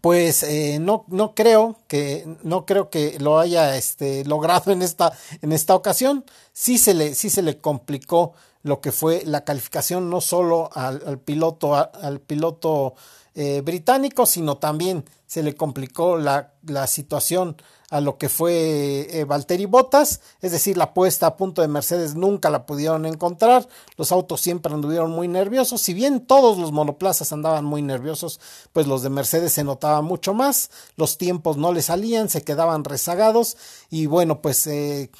pues 0.00 0.42
eh, 0.42 0.78
no, 0.80 1.04
no 1.08 1.34
creo 1.34 1.76
que 1.86 2.26
no 2.42 2.64
creo 2.64 2.90
que 2.90 3.18
lo 3.18 3.38
haya 3.38 3.76
este, 3.76 4.24
logrado 4.24 4.72
en 4.72 4.82
esta, 4.82 5.12
en 5.42 5.52
esta 5.52 5.74
ocasión. 5.74 6.24
Sí 6.52 6.78
se, 6.78 6.94
le, 6.94 7.14
sí 7.14 7.28
se 7.28 7.42
le 7.42 7.58
complicó 7.58 8.32
lo 8.62 8.80
que 8.80 8.92
fue 8.92 9.22
la 9.24 9.44
calificación 9.44 10.10
no 10.10 10.20
solo 10.20 10.70
al, 10.74 11.18
piloto, 11.18 11.74
al 11.74 12.20
piloto 12.20 12.94
eh, 13.34 13.62
británico, 13.62 14.26
sino 14.26 14.58
también 14.58 15.04
se 15.26 15.42
le 15.42 15.54
complicó 15.54 16.16
la, 16.16 16.52
la 16.66 16.86
situación 16.86 17.56
a 17.90 18.00
lo 18.00 18.16
que 18.16 18.28
fue 18.28 19.08
eh, 19.10 19.24
Valtteri 19.24 19.66
Bottas, 19.66 20.20
es 20.40 20.52
decir, 20.52 20.76
la 20.76 20.94
puesta 20.94 21.26
a 21.26 21.36
punto 21.36 21.60
de 21.60 21.68
Mercedes 21.68 22.14
nunca 22.14 22.48
la 22.48 22.64
pudieron 22.64 23.04
encontrar, 23.04 23.68
los 23.96 24.12
autos 24.12 24.40
siempre 24.40 24.72
anduvieron 24.72 25.10
muy 25.10 25.28
nerviosos, 25.28 25.80
si 25.80 25.92
bien 25.92 26.24
todos 26.24 26.56
los 26.56 26.70
monoplazas 26.70 27.32
andaban 27.32 27.64
muy 27.64 27.82
nerviosos, 27.82 28.40
pues 28.72 28.86
los 28.86 29.02
de 29.02 29.10
Mercedes 29.10 29.52
se 29.52 29.64
notaban 29.64 30.04
mucho 30.04 30.34
más, 30.34 30.70
los 30.96 31.18
tiempos 31.18 31.56
no 31.56 31.72
le 31.72 31.82
salían, 31.82 32.28
se 32.28 32.42
quedaban 32.42 32.84
rezagados. 32.84 33.56
Y 33.90 34.06
bueno, 34.06 34.40
pues 34.40 34.66
eh, 34.66 35.10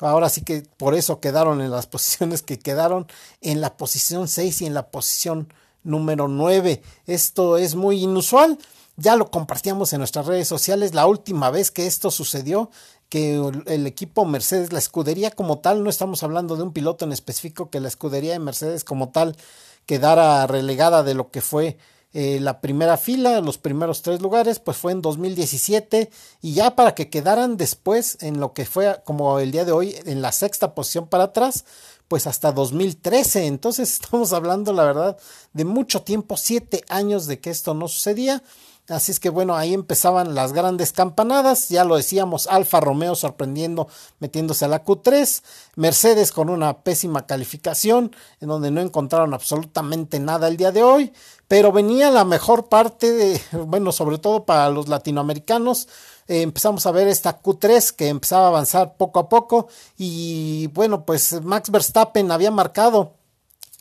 ahora 0.00 0.28
sí 0.28 0.42
que 0.42 0.66
por 0.76 0.94
eso 0.94 1.20
quedaron 1.20 1.60
en 1.60 1.70
las 1.70 1.86
posiciones 1.86 2.42
que 2.42 2.58
quedaron, 2.58 3.06
en 3.40 3.60
la 3.60 3.76
posición 3.76 4.28
6 4.28 4.62
y 4.62 4.66
en 4.66 4.74
la 4.74 4.90
posición 4.90 5.52
número 5.84 6.28
9. 6.28 6.82
Esto 7.06 7.56
es 7.56 7.74
muy 7.74 8.02
inusual. 8.02 8.58
Ya 8.96 9.16
lo 9.16 9.30
compartíamos 9.30 9.92
en 9.92 9.98
nuestras 9.98 10.26
redes 10.26 10.48
sociales 10.48 10.94
la 10.94 11.06
última 11.06 11.50
vez 11.50 11.70
que 11.70 11.86
esto 11.86 12.10
sucedió, 12.10 12.70
que 13.08 13.40
el 13.66 13.86
equipo 13.86 14.24
Mercedes, 14.24 14.72
la 14.72 14.78
escudería 14.78 15.30
como 15.30 15.58
tal, 15.58 15.84
no 15.84 15.90
estamos 15.90 16.22
hablando 16.22 16.56
de 16.56 16.62
un 16.62 16.72
piloto 16.72 17.04
en 17.04 17.12
específico, 17.12 17.70
que 17.70 17.80
la 17.80 17.88
escudería 17.88 18.32
de 18.32 18.38
Mercedes 18.38 18.84
como 18.84 19.10
tal 19.10 19.36
quedara 19.84 20.46
relegada 20.46 21.02
de 21.02 21.14
lo 21.14 21.30
que 21.30 21.40
fue 21.40 21.76
eh, 22.18 22.40
la 22.40 22.62
primera 22.62 22.96
fila, 22.96 23.42
los 23.42 23.58
primeros 23.58 24.00
tres 24.00 24.22
lugares, 24.22 24.58
pues 24.58 24.78
fue 24.78 24.92
en 24.92 25.02
2017 25.02 26.10
y 26.40 26.54
ya 26.54 26.74
para 26.74 26.94
que 26.94 27.10
quedaran 27.10 27.58
después 27.58 28.16
en 28.22 28.40
lo 28.40 28.54
que 28.54 28.64
fue 28.64 29.02
como 29.04 29.38
el 29.38 29.50
día 29.50 29.66
de 29.66 29.72
hoy 29.72 29.94
en 30.06 30.22
la 30.22 30.32
sexta 30.32 30.74
posición 30.74 31.08
para 31.08 31.24
atrás, 31.24 31.66
pues 32.08 32.26
hasta 32.26 32.52
2013. 32.52 33.46
Entonces 33.46 33.92
estamos 34.02 34.32
hablando, 34.32 34.72
la 34.72 34.84
verdad, 34.84 35.18
de 35.52 35.66
mucho 35.66 36.02
tiempo, 36.02 36.38
siete 36.38 36.84
años 36.88 37.26
de 37.26 37.38
que 37.38 37.50
esto 37.50 37.74
no 37.74 37.86
sucedía. 37.86 38.42
Así 38.88 39.10
es 39.10 39.18
que 39.18 39.30
bueno, 39.30 39.56
ahí 39.56 39.74
empezaban 39.74 40.36
las 40.36 40.52
grandes 40.52 40.92
campanadas, 40.92 41.68
ya 41.68 41.84
lo 41.84 41.96
decíamos, 41.96 42.46
Alfa 42.46 42.78
Romeo 42.78 43.16
sorprendiendo, 43.16 43.88
metiéndose 44.20 44.64
a 44.64 44.68
la 44.68 44.84
Q3, 44.84 45.42
Mercedes 45.74 46.30
con 46.30 46.48
una 46.50 46.82
pésima 46.82 47.26
calificación, 47.26 48.14
en 48.40 48.48
donde 48.48 48.70
no 48.70 48.80
encontraron 48.80 49.34
absolutamente 49.34 50.20
nada 50.20 50.46
el 50.46 50.56
día 50.56 50.70
de 50.70 50.84
hoy, 50.84 51.12
pero 51.48 51.72
venía 51.72 52.12
la 52.12 52.24
mejor 52.24 52.68
parte 52.68 53.10
de, 53.10 53.40
bueno, 53.66 53.90
sobre 53.90 54.18
todo 54.18 54.44
para 54.44 54.70
los 54.70 54.86
latinoamericanos, 54.86 55.88
eh, 56.28 56.42
empezamos 56.42 56.86
a 56.86 56.92
ver 56.92 57.08
esta 57.08 57.42
Q3 57.42 57.90
que 57.92 58.08
empezaba 58.08 58.44
a 58.44 58.48
avanzar 58.48 58.96
poco 58.96 59.18
a 59.18 59.28
poco 59.28 59.66
y 59.96 60.68
bueno, 60.68 61.04
pues 61.04 61.42
Max 61.42 61.70
Verstappen 61.70 62.30
había 62.30 62.52
marcado 62.52 63.14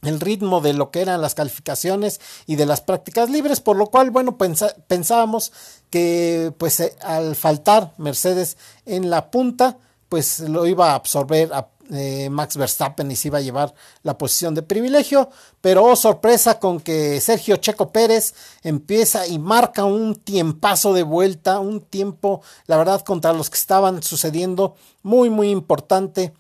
el 0.08 0.20
ritmo 0.20 0.62
de 0.62 0.74
lo 0.74 0.92
que 0.92 1.02
eran 1.02 1.22
las 1.22 1.36
calificaciones 1.36 2.22
y 2.46 2.56
de 2.56 2.66
las 2.66 2.82
prácticas 2.82 3.30
libres, 3.30 3.60
por 3.60 3.78
lo 3.78 3.88
cual, 3.88 4.12
bueno, 4.12 4.38
pensábamos 4.38 5.52
que 5.90 6.54
pues 6.58 6.80
eh, 6.80 6.96
al 7.02 7.36
faltar 7.36 7.94
Mercedes 7.98 8.58
en 8.86 9.10
la 9.10 9.32
punta, 9.32 9.78
pues 10.10 10.40
lo 10.40 10.66
iba 10.66 10.92
a 10.92 10.96
absorber 10.96 11.52
eh, 11.92 12.30
Max 12.32 12.58
Verstappen 12.58 13.12
y 13.12 13.16
se 13.16 13.28
iba 13.28 13.38
a 13.38 13.42
llevar 13.42 13.76
la 14.02 14.18
posición 14.18 14.56
de 14.56 14.64
privilegio, 14.64 15.30
pero 15.62 15.84
oh, 15.84 15.96
sorpresa 15.96 16.60
con 16.60 16.80
que 16.80 17.22
Sergio 17.22 17.58
Checo 17.58 17.92
Pérez 17.92 18.34
empieza 18.64 19.28
y 19.28 19.38
marca 19.38 19.86
un 19.86 20.16
tiempazo 20.16 20.94
de 20.94 21.04
vuelta, 21.04 21.60
un 21.60 21.82
tiempo, 21.82 22.42
la 22.66 22.78
verdad, 22.78 23.02
contra 23.02 23.34
los 23.34 23.52
que 23.52 23.58
estaban 23.58 24.02
sucediendo, 24.02 24.76
muy, 25.04 25.30
muy 25.30 25.50
importante 25.50 26.34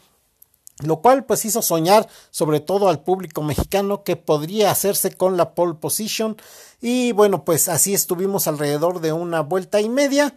lo 0.84 1.02
cual 1.02 1.26
pues 1.26 1.46
hizo 1.46 1.62
soñar 1.62 2.08
sobre 2.32 2.60
todo 2.60 2.90
al 2.90 3.02
público 3.02 3.42
mexicano 3.42 4.04
que 4.04 4.16
podría 4.18 4.72
hacerse 4.72 5.12
con 5.12 5.38
la 5.38 5.56
pole 5.56 5.76
position. 5.76 6.38
Y 6.82 7.12
bueno 7.14 7.46
pues 7.46 7.70
así 7.70 7.94
estuvimos 7.94 8.48
alrededor 8.48 9.00
de 9.00 9.14
una 9.14 9.42
vuelta 9.42 9.80
y 9.82 9.90
media. 9.90 10.36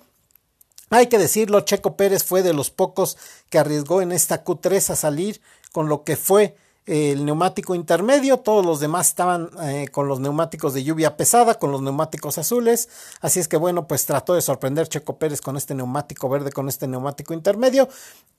Hay 0.90 1.08
que 1.08 1.18
decirlo 1.18 1.60
Checo 1.60 1.96
Pérez 1.96 2.24
fue 2.24 2.42
de 2.42 2.54
los 2.54 2.70
pocos 2.70 3.18
que 3.50 3.58
arriesgó 3.58 4.00
en 4.00 4.12
esta 4.12 4.44
Q3 4.44 4.90
a 4.90 4.96
salir 4.96 5.40
con 5.72 5.88
lo 5.88 6.04
que 6.04 6.16
fue 6.16 6.56
el 6.88 7.26
neumático 7.26 7.74
intermedio, 7.74 8.38
todos 8.38 8.64
los 8.64 8.80
demás 8.80 9.08
estaban 9.08 9.50
eh, 9.62 9.88
con 9.92 10.08
los 10.08 10.20
neumáticos 10.20 10.72
de 10.72 10.82
lluvia 10.82 11.18
pesada, 11.18 11.54
con 11.58 11.70
los 11.70 11.82
neumáticos 11.82 12.38
azules, 12.38 12.88
así 13.20 13.40
es 13.40 13.46
que 13.46 13.58
bueno, 13.58 13.86
pues 13.86 14.06
trató 14.06 14.34
de 14.34 14.40
sorprender 14.40 14.88
Checo 14.88 15.18
Pérez 15.18 15.42
con 15.42 15.58
este 15.58 15.74
neumático 15.74 16.30
verde, 16.30 16.50
con 16.50 16.68
este 16.68 16.88
neumático 16.88 17.34
intermedio 17.34 17.88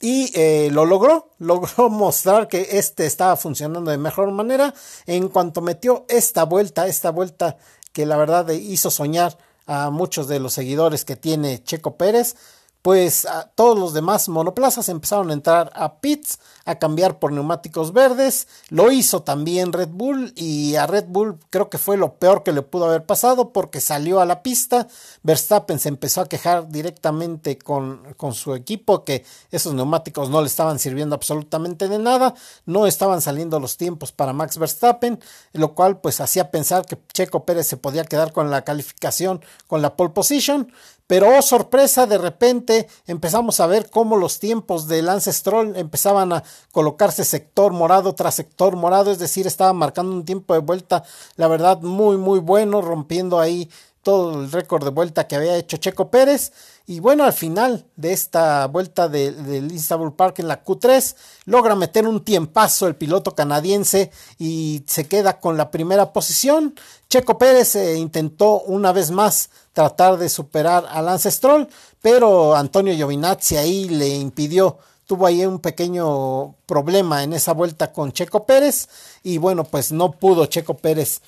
y 0.02 0.32
eh, 0.34 0.70
lo 0.72 0.86
logró, 0.86 1.30
logró 1.38 1.90
mostrar 1.90 2.48
que 2.48 2.68
este 2.72 3.06
estaba 3.06 3.36
funcionando 3.38 3.92
de 3.92 3.98
mejor 3.98 4.32
manera. 4.32 4.74
En 5.06 5.30
cuanto 5.30 5.62
metió 5.62 6.06
esta 6.10 6.44
vuelta, 6.44 6.88
esta 6.88 7.12
vuelta 7.12 7.58
que 7.94 8.08
la 8.08 8.18
verdad 8.18 8.50
hizo 8.50 8.90
soñar 8.90 9.38
a 9.68 9.92
muchos 9.92 10.28
de 10.28 10.40
los 10.40 10.54
seguidores 10.54 11.06
que 11.06 11.16
tiene 11.16 11.64
Checo 11.64 11.96
Pérez, 11.98 12.36
pues 12.82 13.28
todos 13.56 13.78
los 13.78 13.94
demás 13.94 14.30
monoplazas 14.30 14.88
empezaron 14.88 15.30
a 15.30 15.34
entrar 15.34 15.72
a 15.76 16.00
pits, 16.00 16.40
a 16.66 16.76
cambiar 16.76 17.20
por 17.20 17.32
neumáticos 17.32 17.92
verdes. 17.92 18.48
Lo 18.70 18.92
hizo 18.92 19.22
también 19.22 19.74
Red 19.74 19.90
Bull 19.90 20.32
y 20.36 20.76
a 20.76 20.88
Red 20.88 21.06
Bull 21.08 21.38
creo 21.50 21.70
que 21.70 21.78
fue 21.78 21.98
lo 21.98 22.16
peor 22.16 22.44
que 22.44 22.54
le 22.54 22.62
pudo 22.62 22.86
haber 22.86 23.06
pasado 23.06 23.52
porque 23.52 23.82
salió 23.82 24.22
a 24.22 24.26
la 24.26 24.44
pista. 24.44 24.88
Verstappen 25.24 25.80
se 25.80 25.90
empezó 25.90 26.22
a 26.22 26.30
quejar 26.30 26.70
directamente 26.70 27.58
con, 27.58 28.14
con 28.16 28.34
su 28.34 28.56
equipo 28.56 29.04
que 29.04 29.26
esos 29.52 29.74
neumáticos 29.74 30.30
no 30.30 30.40
le 30.42 30.48
estaban 30.48 30.80
sirviendo 30.80 31.16
absolutamente 31.16 31.90
de 31.90 32.00
nada. 32.00 32.34
No 32.66 32.88
estaban 32.88 33.22
saliendo 33.22 33.60
los 33.60 33.76
tiempos 33.76 34.12
para 34.14 34.32
Max 34.32 34.58
Verstappen, 34.58 35.20
lo 35.54 35.76
cual 35.76 36.00
pues 36.00 36.22
hacía 36.22 36.50
pensar 36.50 36.86
que 36.86 36.98
Checo 37.12 37.46
Pérez 37.46 37.68
se 37.68 37.78
podía 37.78 38.06
quedar 38.06 38.32
con 38.32 38.50
la 38.50 38.64
calificación 38.64 39.42
con 39.68 39.82
la 39.82 39.96
pole 39.96 40.12
position. 40.12 40.72
Pero 41.10 41.36
oh 41.36 41.42
sorpresa, 41.42 42.06
de 42.06 42.20
repente 42.20 42.88
empezamos 43.08 43.60
a 43.60 43.66
ver 43.66 43.90
cómo 43.90 44.16
los 44.16 44.38
tiempos 44.38 44.88
de 44.88 45.02
Lance 45.02 45.34
Stroll 45.34 45.76
empezaban 45.76 46.32
a 46.32 46.44
colocarse 46.72 47.26
sector 47.26 47.74
morado 47.74 48.14
tras 48.14 48.36
sector 48.36 48.76
morado, 48.76 49.10
es 49.10 49.18
decir, 49.18 49.48
estaba 49.48 49.74
marcando 49.74 50.12
un 50.12 50.24
tiempo 50.24 50.54
de 50.54 50.60
vuelta, 50.60 51.04
la 51.36 51.48
verdad, 51.48 51.82
muy, 51.82 52.18
muy 52.18 52.38
bueno, 52.38 52.84
rompiendo 52.84 53.40
ahí 53.40 53.72
todo 54.02 54.42
el 54.42 54.52
récord 54.52 54.84
de 54.84 54.92
vuelta 54.92 55.28
que 55.28 55.36
había 55.36 55.58
hecho 55.58 55.78
Checo 55.78 56.10
Pérez. 56.10 56.52
Y 56.88 57.00
bueno, 57.00 57.24
al 57.24 57.34
final 57.34 57.86
de 57.96 58.14
esta 58.14 58.66
vuelta 58.68 59.08
del 59.08 59.46
de 59.46 60.12
Park 60.16 60.40
en 60.40 60.48
la 60.48 60.64
Q3, 60.64 61.16
logra 61.46 61.76
meter 61.76 62.08
un 62.08 62.24
tiempazo 62.24 62.88
el 62.88 62.96
piloto 62.96 63.36
canadiense 63.36 64.12
y 64.38 64.84
se 64.88 65.08
queda 65.08 65.40
con 65.40 65.58
la 65.58 65.70
primera 65.70 66.14
posición. 66.14 66.76
Checo 67.10 67.38
Pérez 67.38 67.76
eh, 67.76 67.98
intentó 67.98 68.62
una 68.62 68.92
vez 68.92 69.12
más 69.12 69.50
tratar 69.74 70.18
de 70.18 70.30
superar 70.30 70.86
a 70.90 71.02
Lance 71.02 71.30
Stroll, 71.30 71.68
pero 72.02 72.56
Antonio 72.56 72.94
Giovinazzi 72.94 73.58
ahí 73.58 73.90
le 73.90 74.10
impidió 74.10 74.78
tuvo 75.06 75.26
ahí 75.26 75.44
un 75.44 75.58
pequeño 75.58 76.54
problema 76.68 77.24
en 77.24 77.34
esa 77.34 77.54
vuelta 77.54 77.92
con 77.92 78.12
Checo 78.12 78.46
Pérez 78.46 78.88
y 79.24 79.40
bueno 79.40 79.64
pues 79.64 79.92
no 79.92 80.12
pudo 80.12 80.46
Checo 80.46 80.76
Pérez 80.78 81.22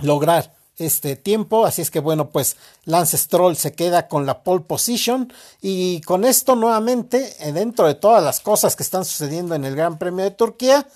lograr 0.00 0.57
este 0.78 1.16
tiempo. 1.16 1.66
Así 1.66 1.82
es 1.82 1.90
que 1.90 2.00
bueno, 2.00 2.30
pues 2.30 2.56
Lance 2.84 3.18
Stroll 3.18 3.56
se 3.56 3.72
queda 3.72 4.08
con 4.08 4.26
la 4.26 4.42
pole 4.42 4.60
position. 4.60 5.32
Y 5.60 6.00
con 6.02 6.24
esto 6.24 6.56
nuevamente, 6.56 7.36
eh, 7.40 7.52
dentro 7.52 7.86
de 7.86 7.94
todas 7.94 8.22
las 8.22 8.40
cosas 8.40 8.76
que 8.76 8.82
están 8.82 9.04
sucediendo 9.04 9.54
en 9.54 9.64
el 9.64 9.76
Gran 9.76 9.98
Premio 9.98 10.24
de 10.24 10.30
Turquía, 10.30 10.86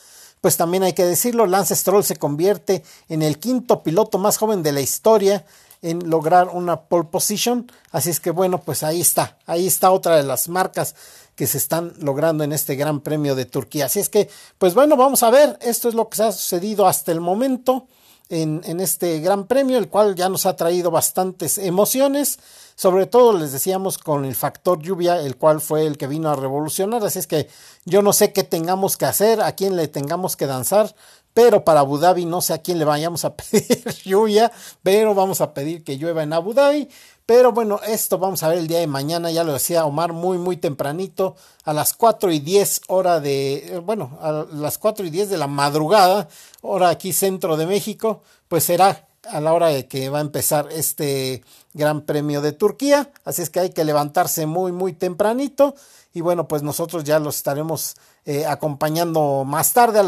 pues 0.41 0.57
también 0.57 0.83
hay 0.83 0.93
que 0.93 1.05
decirlo, 1.05 1.47
Lance 1.47 1.77
Stroll 1.77 2.03
se 2.03 2.17
convierte 2.17 2.83
en 3.09 3.23
el 3.23 3.39
quinto 3.39 3.83
piloto 3.83 4.19
más 4.19 4.39
joven 4.39 4.63
de 4.65 4.73
la 4.73 4.81
historia 4.81 5.45
en 5.83 6.11
lograr 6.11 6.49
una 6.49 6.83
pole 6.83 7.05
position. 7.05 7.71
Así 7.91 8.11
es 8.11 8.21
que 8.21 8.31
bueno, 8.31 8.61
pues 8.61 8.83
ahí 8.83 9.01
está, 9.01 9.39
ahí 9.47 9.67
está 9.67 9.91
otra 9.91 10.17
de 10.17 10.25
las 10.25 10.49
marcas 10.49 10.95
que 11.37 11.47
se 11.47 11.59
están 11.59 11.93
logrando 11.99 12.45
en 12.45 12.53
este 12.53 12.77
Gran 12.77 13.01
Premio 13.01 13.35
de 13.35 13.45
Turquía. 13.45 13.87
Así 13.87 14.01
es 14.01 14.09
que, 14.09 14.29
pues 14.59 14.75
bueno, 14.75 14.97
vamos 14.97 15.23
a 15.23 15.31
ver, 15.31 15.59
esto 15.61 15.89
es 15.89 15.95
lo 15.95 16.09
que 16.09 16.17
se 16.17 16.25
ha 16.25 16.33
sucedido 16.33 16.87
hasta 16.87 17.13
el 17.13 17.21
momento 17.21 17.87
en, 18.33 18.81
este 18.81 19.21
gran 19.21 19.47
premio, 19.47 19.77
el 19.77 19.89
cual 19.89 20.15
ya 20.15 20.29
nos 20.29 20.47
ha 20.47 20.57
traído 20.57 20.91
bastantes 20.91 21.59
emociones, 21.59 22.39
sobre 22.75 23.07
todo 23.07 23.37
les 23.37 23.53
decíamos 23.53 23.99
con 23.99 24.25
el 24.25 24.35
factor 24.35 24.81
lluvia, 24.81 25.21
el 25.21 25.37
cual 25.37 25.61
fue 25.61 25.87
el 25.87 25.99
que 25.99 26.07
vino 26.07 26.31
a 26.31 26.37
revolucionar, 26.37 27.05
así 27.05 27.19
es 27.19 27.27
que 27.27 27.49
yo 27.85 28.01
no 28.01 28.15
sé 28.15 28.33
qué 28.33 28.43
tengamos 28.43 28.97
que 28.97 29.05
hacer, 29.05 29.43
a 29.43 29.53
quién 29.53 29.77
le 29.77 29.87
tengamos 29.87 30.37
que 30.37 30.47
danzar, 30.47 30.95
pero 31.35 31.65
para 31.65 31.81
Abu 31.81 31.99
Dhabi 31.99 32.25
no 32.25 32.41
sé 32.41 32.55
a 32.55 32.63
quién 32.63 32.79
le 32.79 32.85
vayamos 32.85 33.25
a 33.25 33.37
pedir 33.37 33.85
lluvia, 34.05 34.51
pero 34.83 35.15
vamos 35.15 35.41
a 35.41 35.53
pedir 35.53 35.85
que 35.85 35.97
llueva 35.97 36.23
en 36.23 36.33
Abu 36.33 36.55
Dhabi. 36.55 36.89
Pero 37.27 37.53
bueno, 37.53 37.81
esto 37.87 38.19
vamos 38.19 38.43
a 38.43 38.49
ver 38.49 38.59
el 38.59 38.67
día 38.67 38.81
de 38.81 38.87
mañana, 38.87 39.31
ya 39.31 39.45
lo 39.45 39.53
decía 39.53 39.85
Omar, 39.85 40.13
muy, 40.13 40.39
muy 40.39 40.57
tempranito, 40.57 41.37
a 41.65 41.73
las 41.73 41.95
4 41.95 42.33
y 42.33 42.41
10 42.41 42.83
hora 42.89 43.21
de, 43.21 43.77
eh, 43.77 43.79
bueno, 43.79 44.19
a 44.21 44.47
las 44.53 44.79
4 44.79 45.07
y 45.07 45.11
10 45.11 45.31
de 45.31 45.39
la 45.39 45.47
madrugada, 45.47 46.29
hora 46.63 46.89
aquí 46.89 47.13
centro 47.13 47.57
de 47.57 47.67
México, 47.67 48.23
pues 48.49 48.65
será 48.65 49.09
a 49.31 49.41
la 49.41 49.53
hora 49.53 49.69
de 49.69 49.87
que 49.87 50.09
va 50.09 50.19
a 50.19 50.23
empezar 50.23 50.69
este 50.73 51.45
Gran 51.75 52.03
Premio 52.03 52.41
de 52.41 52.53
Turquía. 52.53 53.13
Así 53.25 53.43
es 53.43 53.51
que 53.51 53.61
hay 53.61 53.71
que 53.71 53.85
levantarse 53.85 54.47
muy, 54.47 54.73
muy 54.73 54.93
tempranito. 54.93 55.75
Y 56.13 56.21
bueno, 56.21 56.49
pues 56.49 56.63
nosotros 56.63 57.05
ya 57.05 57.19
los 57.19 57.37
estaremos 57.37 57.97
eh, 58.25 58.47
acompañando 58.47 59.45
más 59.45 59.73
tarde, 59.73 60.01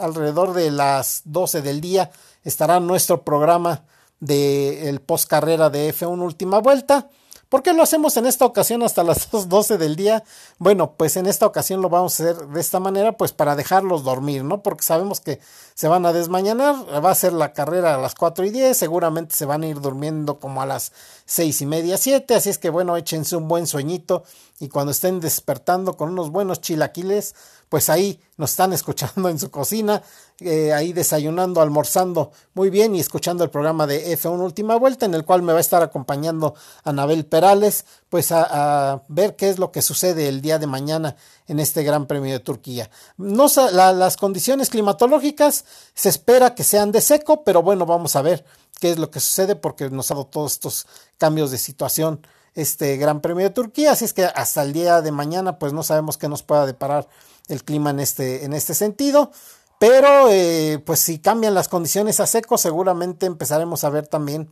alrededor 0.00 0.52
de 0.52 0.70
las 0.70 1.22
12 1.24 1.62
del 1.62 1.80
día, 1.80 2.10
estará 2.44 2.80
nuestro 2.80 3.22
programa 3.22 3.84
del 4.22 5.00
post 5.00 5.28
carrera 5.28 5.68
de 5.68 5.92
F1 5.92 6.22
última 6.22 6.60
vuelta. 6.60 7.08
¿Por 7.48 7.62
qué 7.62 7.74
lo 7.74 7.82
hacemos 7.82 8.16
en 8.16 8.24
esta 8.24 8.46
ocasión 8.46 8.82
hasta 8.82 9.02
las 9.02 9.28
12 9.48 9.76
del 9.78 9.96
día? 9.96 10.22
Bueno, 10.58 10.94
pues 10.96 11.16
en 11.16 11.26
esta 11.26 11.44
ocasión 11.44 11.82
lo 11.82 11.90
vamos 11.90 12.18
a 12.18 12.22
hacer 12.22 12.46
de 12.46 12.60
esta 12.60 12.78
manera, 12.80 13.12
pues 13.12 13.32
para 13.32 13.56
dejarlos 13.56 14.04
dormir, 14.04 14.44
¿no? 14.44 14.62
Porque 14.62 14.84
sabemos 14.84 15.20
que 15.20 15.40
se 15.74 15.88
van 15.88 16.06
a 16.06 16.12
desmañanar, 16.12 16.76
va 17.04 17.10
a 17.10 17.14
ser 17.14 17.32
la 17.32 17.52
carrera 17.52 17.94
a 17.94 17.98
las 17.98 18.14
4 18.14 18.46
y 18.46 18.50
10, 18.50 18.76
seguramente 18.76 19.34
se 19.34 19.44
van 19.44 19.64
a 19.64 19.66
ir 19.66 19.80
durmiendo 19.80 20.38
como 20.38 20.62
a 20.62 20.66
las 20.66 20.92
6 21.26 21.60
y 21.60 21.66
media, 21.66 21.98
7, 21.98 22.34
así 22.34 22.48
es 22.48 22.58
que 22.58 22.70
bueno, 22.70 22.96
échense 22.96 23.36
un 23.36 23.48
buen 23.48 23.66
sueñito 23.66 24.22
y 24.60 24.68
cuando 24.68 24.92
estén 24.92 25.20
despertando 25.20 25.96
con 25.96 26.10
unos 26.10 26.30
buenos 26.30 26.60
chilaquiles, 26.60 27.34
pues 27.72 27.88
ahí 27.88 28.20
nos 28.36 28.50
están 28.50 28.74
escuchando 28.74 29.30
en 29.30 29.38
su 29.38 29.50
cocina, 29.50 30.02
eh, 30.40 30.74
ahí 30.74 30.92
desayunando, 30.92 31.62
almorzando 31.62 32.30
muy 32.52 32.68
bien 32.68 32.94
y 32.94 33.00
escuchando 33.00 33.44
el 33.44 33.48
programa 33.48 33.86
de 33.86 34.14
F1 34.14 34.38
Última 34.40 34.76
Vuelta, 34.76 35.06
en 35.06 35.14
el 35.14 35.24
cual 35.24 35.40
me 35.40 35.54
va 35.54 35.58
a 35.58 35.62
estar 35.62 35.82
acompañando 35.82 36.54
Anabel 36.84 37.24
Perales, 37.24 37.86
pues 38.10 38.30
a, 38.30 39.04
ver 39.08 39.36
qué 39.36 39.48
es 39.48 39.58
lo 39.58 39.72
que 39.72 39.80
sucede 39.80 40.28
el 40.28 40.42
día 40.42 40.58
de 40.58 40.66
mañana 40.66 41.16
en 41.46 41.60
este 41.60 41.82
Gran 41.82 42.04
Premio 42.04 42.34
de 42.34 42.40
Turquía. 42.40 42.90
No, 43.16 43.46
las 43.72 44.18
condiciones 44.18 44.68
climatológicas 44.68 45.64
se 45.94 46.10
espera 46.10 46.54
que 46.54 46.64
sean 46.64 46.92
de 46.92 47.00
seco, 47.00 47.42
pero 47.42 47.62
bueno, 47.62 47.86
vamos 47.86 48.16
a 48.16 48.20
ver 48.20 48.44
qué 48.80 48.90
es 48.90 48.98
lo 48.98 49.10
que 49.10 49.18
sucede 49.20 49.56
porque 49.56 49.88
nos 49.88 50.10
ha 50.10 50.14
dado 50.14 50.26
todos 50.26 50.52
estos 50.52 50.86
cambios 51.16 51.50
de 51.50 51.56
situación 51.56 52.20
este 52.54 52.98
Gran 52.98 53.22
Premio 53.22 53.44
de 53.44 53.54
Turquía, 53.54 53.92
así 53.92 54.04
es 54.04 54.12
que 54.12 54.24
hasta 54.24 54.62
el 54.62 54.74
día 54.74 55.00
de 55.00 55.10
mañana 55.10 55.58
pues 55.58 55.72
no 55.72 55.82
sabemos 55.82 56.18
qué 56.18 56.28
nos 56.28 56.42
pueda 56.42 56.66
deparar 56.66 57.08
el 57.48 57.64
clima 57.64 57.90
en 57.90 58.00
este, 58.00 58.44
en 58.44 58.52
este 58.52 58.74
sentido. 58.74 59.32
Pero 59.78 60.28
eh, 60.30 60.80
pues 60.86 61.00
si 61.00 61.18
cambian 61.18 61.54
las 61.54 61.68
condiciones 61.68 62.20
a 62.20 62.26
seco, 62.26 62.56
seguramente 62.56 63.26
empezaremos 63.26 63.82
a 63.82 63.90
ver 63.90 64.06
también 64.06 64.48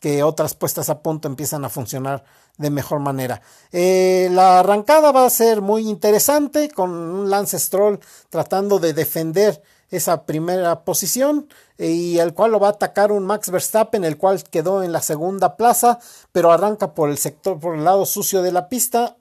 que 0.00 0.22
otras 0.22 0.54
puestas 0.54 0.90
a 0.90 1.00
punto 1.00 1.26
empiezan 1.26 1.64
a 1.64 1.70
funcionar 1.70 2.24
de 2.58 2.68
mejor 2.68 3.00
manera. 3.00 3.40
Eh, 3.72 4.28
la 4.32 4.60
arrancada 4.60 5.10
va 5.12 5.24
a 5.24 5.30
ser 5.30 5.62
muy 5.62 5.88
interesante 5.88 6.68
con 6.68 6.90
un 6.90 7.30
Lance 7.30 7.58
Stroll 7.58 7.98
tratando 8.28 8.78
de 8.78 8.92
defender 8.92 9.62
esa 9.90 10.24
primera 10.24 10.84
posición 10.84 11.48
y 11.76 12.18
el 12.18 12.34
cual 12.34 12.52
lo 12.52 12.60
va 12.60 12.68
a 12.68 12.70
atacar 12.70 13.10
un 13.10 13.26
Max 13.26 13.50
Verstappen, 13.50 14.04
el 14.04 14.16
cual 14.16 14.44
quedó 14.44 14.84
en 14.84 14.92
la 14.92 15.02
segunda 15.02 15.56
plaza, 15.56 15.98
pero 16.30 16.52
arranca 16.52 16.94
por 16.94 17.10
el 17.10 17.18
sector, 17.18 17.58
por 17.58 17.74
el 17.74 17.82
lado 17.82 18.06
sucio 18.06 18.42
de 18.42 18.52
la 18.52 18.68
pista, 18.68 19.16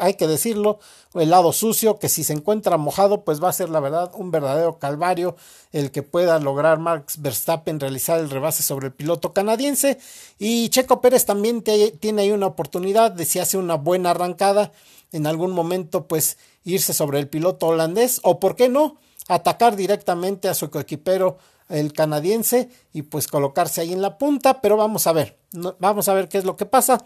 hay, 0.00 0.14
que 0.14 0.26
decirlo, 0.26 0.80
el 1.14 1.30
lado 1.30 1.52
sucio, 1.52 2.00
que 2.00 2.08
si 2.08 2.24
se 2.24 2.32
encuentra 2.32 2.76
mojado, 2.76 3.22
pues 3.22 3.42
va 3.42 3.50
a 3.50 3.52
ser 3.52 3.70
la 3.70 3.78
verdad 3.78 4.10
un 4.14 4.32
verdadero 4.32 4.78
calvario 4.78 5.36
el 5.70 5.92
que 5.92 6.02
pueda 6.02 6.40
lograr 6.40 6.80
Max 6.80 7.20
Verstappen 7.22 7.78
realizar 7.78 8.18
el 8.18 8.30
rebase 8.30 8.64
sobre 8.64 8.88
el 8.88 8.92
piloto 8.92 9.32
canadiense, 9.32 9.98
y 10.40 10.70
Checo 10.70 11.00
Pérez 11.00 11.24
también 11.24 11.62
tiene 11.62 12.22
ahí 12.22 12.32
una 12.32 12.46
oportunidad 12.46 13.12
de 13.12 13.26
si 13.26 13.38
hace 13.38 13.58
una 13.58 13.76
buena 13.76 14.10
arrancada, 14.10 14.72
en 15.12 15.26
algún 15.28 15.52
momento 15.52 16.08
pues 16.08 16.36
irse 16.64 16.94
sobre 16.94 17.20
el 17.20 17.28
piloto 17.28 17.68
holandés, 17.68 18.18
o 18.24 18.40
por 18.40 18.56
qué 18.56 18.68
no, 18.68 18.96
atacar 19.28 19.76
directamente 19.76 20.48
a 20.48 20.54
su 20.54 20.70
coequipero 20.70 21.38
el 21.68 21.92
canadiense 21.92 22.68
y 22.92 23.02
pues 23.02 23.26
colocarse 23.26 23.80
ahí 23.80 23.92
en 23.92 24.02
la 24.02 24.18
punta, 24.18 24.60
pero 24.60 24.76
vamos 24.76 25.06
a 25.06 25.12
ver, 25.12 25.38
vamos 25.78 26.08
a 26.08 26.14
ver 26.14 26.28
qué 26.28 26.38
es 26.38 26.44
lo 26.44 26.56
que 26.56 26.66
pasa. 26.66 27.02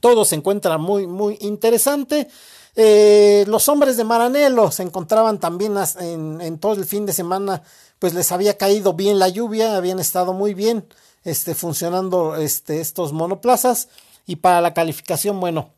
Todo 0.00 0.24
se 0.24 0.36
encuentra 0.36 0.78
muy, 0.78 1.06
muy 1.06 1.38
interesante. 1.40 2.28
Eh, 2.76 3.44
los 3.46 3.68
hombres 3.68 3.96
de 3.96 4.04
Maranello 4.04 4.70
se 4.70 4.82
encontraban 4.82 5.38
también 5.38 5.74
en, 6.00 6.40
en, 6.40 6.58
todo 6.58 6.74
el 6.74 6.84
fin 6.84 7.06
de 7.06 7.12
semana, 7.12 7.62
pues 7.98 8.14
les 8.14 8.32
había 8.32 8.56
caído 8.58 8.94
bien 8.94 9.18
la 9.18 9.28
lluvia, 9.28 9.76
habían 9.76 10.00
estado 10.00 10.32
muy 10.32 10.54
bien 10.54 10.86
este, 11.22 11.54
funcionando 11.54 12.36
este, 12.36 12.80
estos 12.80 13.12
monoplazas 13.12 13.88
y 14.26 14.36
para 14.36 14.60
la 14.60 14.74
calificación, 14.74 15.38
bueno, 15.40 15.70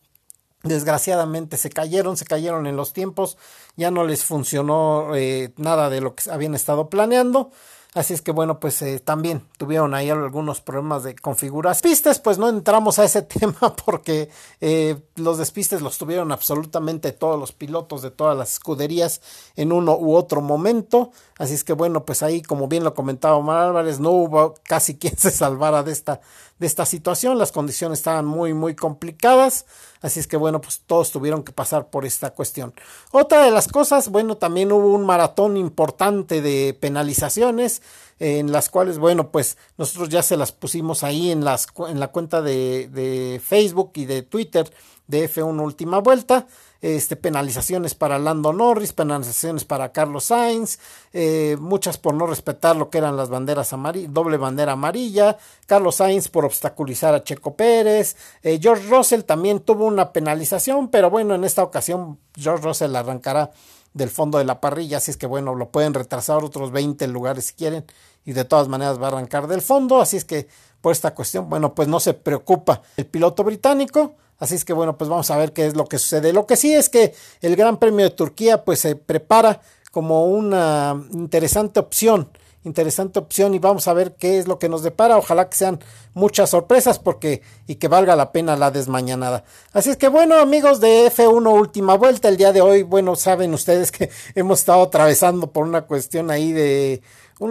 desgraciadamente 0.62 1.56
se 1.56 1.70
cayeron, 1.70 2.16
se 2.16 2.24
cayeron 2.24 2.66
en 2.66 2.76
los 2.76 2.92
tiempos, 2.92 3.36
ya 3.76 3.90
no 3.90 4.04
les 4.04 4.24
funcionó 4.24 5.14
eh, 5.14 5.52
nada 5.56 5.90
de 5.90 6.00
lo 6.00 6.14
que 6.14 6.30
habían 6.30 6.54
estado 6.54 6.90
planeando. 6.90 7.50
Así 7.96 8.12
es 8.12 8.20
que 8.20 8.30
bueno, 8.30 8.60
pues 8.60 8.82
eh, 8.82 9.00
también 9.00 9.48
tuvieron 9.56 9.94
ahí 9.94 10.10
algunos 10.10 10.60
problemas 10.60 11.02
de 11.02 11.16
configuración. 11.16 11.90
Pistes, 11.90 12.18
pues 12.18 12.36
no 12.36 12.46
entramos 12.50 12.98
a 12.98 13.04
ese 13.04 13.22
tema 13.22 13.74
porque 13.86 14.28
eh, 14.60 15.00
los 15.14 15.38
despistes 15.38 15.80
los 15.80 15.96
tuvieron 15.96 16.30
absolutamente 16.30 17.12
todos 17.12 17.40
los 17.40 17.52
pilotos 17.52 18.02
de 18.02 18.10
todas 18.10 18.36
las 18.36 18.52
escuderías 18.52 19.22
en 19.56 19.72
uno 19.72 19.96
u 19.96 20.14
otro 20.14 20.42
momento. 20.42 21.10
Así 21.38 21.54
es 21.54 21.64
que 21.64 21.74
bueno, 21.74 22.04
pues 22.04 22.22
ahí 22.22 22.40
como 22.40 22.66
bien 22.66 22.82
lo 22.84 22.94
comentaba 22.94 23.36
Omar 23.36 23.68
Álvarez, 23.68 24.00
no 24.00 24.10
hubo 24.10 24.54
casi 24.62 24.96
quien 24.98 25.16
se 25.16 25.30
salvara 25.30 25.82
de 25.82 25.92
esta 25.92 26.20
de 26.58 26.66
esta 26.66 26.86
situación. 26.86 27.38
Las 27.38 27.52
condiciones 27.52 27.98
estaban 27.98 28.24
muy, 28.24 28.54
muy 28.54 28.74
complicadas. 28.74 29.66
Así 30.00 30.20
es 30.20 30.26
que 30.26 30.36
bueno, 30.36 30.60
pues 30.60 30.82
todos 30.86 31.10
tuvieron 31.10 31.42
que 31.42 31.52
pasar 31.52 31.88
por 31.88 32.04
esta 32.04 32.30
cuestión. 32.30 32.74
Otra 33.10 33.44
de 33.44 33.50
las 33.50 33.68
cosas, 33.68 34.08
bueno, 34.10 34.36
también 34.36 34.72
hubo 34.72 34.92
un 34.92 35.04
maratón 35.04 35.56
importante 35.56 36.40
de 36.42 36.76
penalizaciones 36.78 37.82
en 38.18 38.52
las 38.52 38.70
cuales, 38.70 38.98
bueno, 38.98 39.30
pues 39.30 39.58
nosotros 39.76 40.08
ya 40.08 40.22
se 40.22 40.36
las 40.36 40.52
pusimos 40.52 41.02
ahí 41.02 41.30
en, 41.30 41.44
las, 41.44 41.66
en 41.88 42.00
la 42.00 42.08
cuenta 42.08 42.40
de, 42.40 42.88
de 42.88 43.40
Facebook 43.44 43.92
y 43.94 44.06
de 44.06 44.22
Twitter 44.22 44.70
de 45.06 45.30
F1 45.30 45.62
Última 45.62 45.98
Vuelta 45.98 46.46
este, 46.94 47.16
penalizaciones 47.16 47.96
para 47.96 48.16
Lando 48.16 48.52
Norris, 48.52 48.92
penalizaciones 48.92 49.64
para 49.64 49.90
Carlos 49.90 50.24
Sainz, 50.24 50.78
eh, 51.12 51.56
muchas 51.58 51.98
por 51.98 52.14
no 52.14 52.28
respetar 52.28 52.76
lo 52.76 52.90
que 52.90 52.98
eran 52.98 53.16
las 53.16 53.28
banderas 53.28 53.72
amarillas, 53.72 54.12
doble 54.12 54.36
bandera 54.36 54.72
amarilla, 54.72 55.36
Carlos 55.66 55.96
Sainz 55.96 56.28
por 56.28 56.44
obstaculizar 56.44 57.12
a 57.12 57.24
Checo 57.24 57.56
Pérez, 57.56 58.16
eh, 58.44 58.60
George 58.62 58.86
Russell 58.88 59.22
también 59.22 59.58
tuvo 59.58 59.84
una 59.84 60.12
penalización, 60.12 60.88
pero 60.88 61.10
bueno, 61.10 61.34
en 61.34 61.42
esta 61.42 61.64
ocasión 61.64 62.20
George 62.36 62.64
Russell 62.64 62.94
arrancará 62.94 63.50
del 63.92 64.10
fondo 64.10 64.38
de 64.38 64.44
la 64.44 64.60
parrilla, 64.60 64.98
así 64.98 65.10
es 65.10 65.16
que 65.16 65.26
bueno, 65.26 65.56
lo 65.56 65.70
pueden 65.70 65.92
retrasar 65.92 66.44
otros 66.44 66.70
20 66.70 67.08
lugares 67.08 67.46
si 67.46 67.54
quieren 67.54 67.84
y 68.24 68.32
de 68.32 68.44
todas 68.44 68.68
maneras 68.68 69.00
va 69.00 69.06
a 69.06 69.08
arrancar 69.08 69.48
del 69.48 69.62
fondo, 69.62 70.00
así 70.00 70.18
es 70.18 70.24
que 70.24 70.46
por 70.86 70.92
esta 70.92 71.14
cuestión, 71.16 71.50
bueno, 71.50 71.74
pues 71.74 71.88
no 71.88 71.98
se 71.98 72.14
preocupa 72.14 72.80
el 72.96 73.06
piloto 73.06 73.42
británico, 73.42 74.14
Así 74.38 74.54
es 74.54 74.64
que 74.64 74.72
bueno, 74.72 74.96
pues 74.96 75.10
vamos 75.10 75.28
a 75.32 75.36
ver 75.36 75.52
qué 75.52 75.66
es 75.66 75.74
lo 75.74 75.86
que 75.86 75.98
sucede. 75.98 76.32
Lo 76.32 76.46
que 76.46 76.56
sí 76.56 76.72
es 76.72 76.88
que 76.88 77.12
el 77.40 77.56
Gran 77.56 77.78
Premio 77.78 78.04
de 78.04 78.14
Turquía 78.14 78.64
pues 78.64 78.78
se 78.78 78.94
prepara 78.94 79.62
como 79.90 80.26
una 80.26 80.94
interesante 81.12 81.80
opción, 81.80 82.28
interesante 82.62 83.18
opción 83.18 83.52
y 83.54 83.58
vamos 83.58 83.88
a 83.88 83.94
ver 83.94 84.14
qué 84.14 84.38
es 84.38 84.46
lo 84.46 84.60
que 84.60 84.68
nos 84.68 84.84
depara. 84.84 85.16
Ojalá 85.16 85.48
que 85.48 85.56
sean 85.56 85.80
muchas 86.14 86.50
sorpresas 86.50 87.00
porque 87.00 87.42
y 87.66 87.76
que 87.76 87.88
valga 87.88 88.14
la 88.14 88.30
pena 88.30 88.54
la 88.54 88.70
desmañanada. 88.70 89.42
Así 89.72 89.90
es 89.90 89.96
que 89.96 90.06
bueno, 90.06 90.36
amigos 90.36 90.78
de 90.78 91.10
F1 91.10 91.52
última 91.52 91.96
vuelta 91.96 92.28
el 92.28 92.36
día 92.36 92.52
de 92.52 92.60
hoy, 92.60 92.84
bueno, 92.84 93.16
saben 93.16 93.52
ustedes 93.54 93.90
que 93.90 94.08
hemos 94.36 94.60
estado 94.60 94.82
atravesando 94.82 95.50
por 95.50 95.66
una 95.66 95.82
cuestión 95.82 96.30
ahí 96.30 96.52
de 96.52 97.02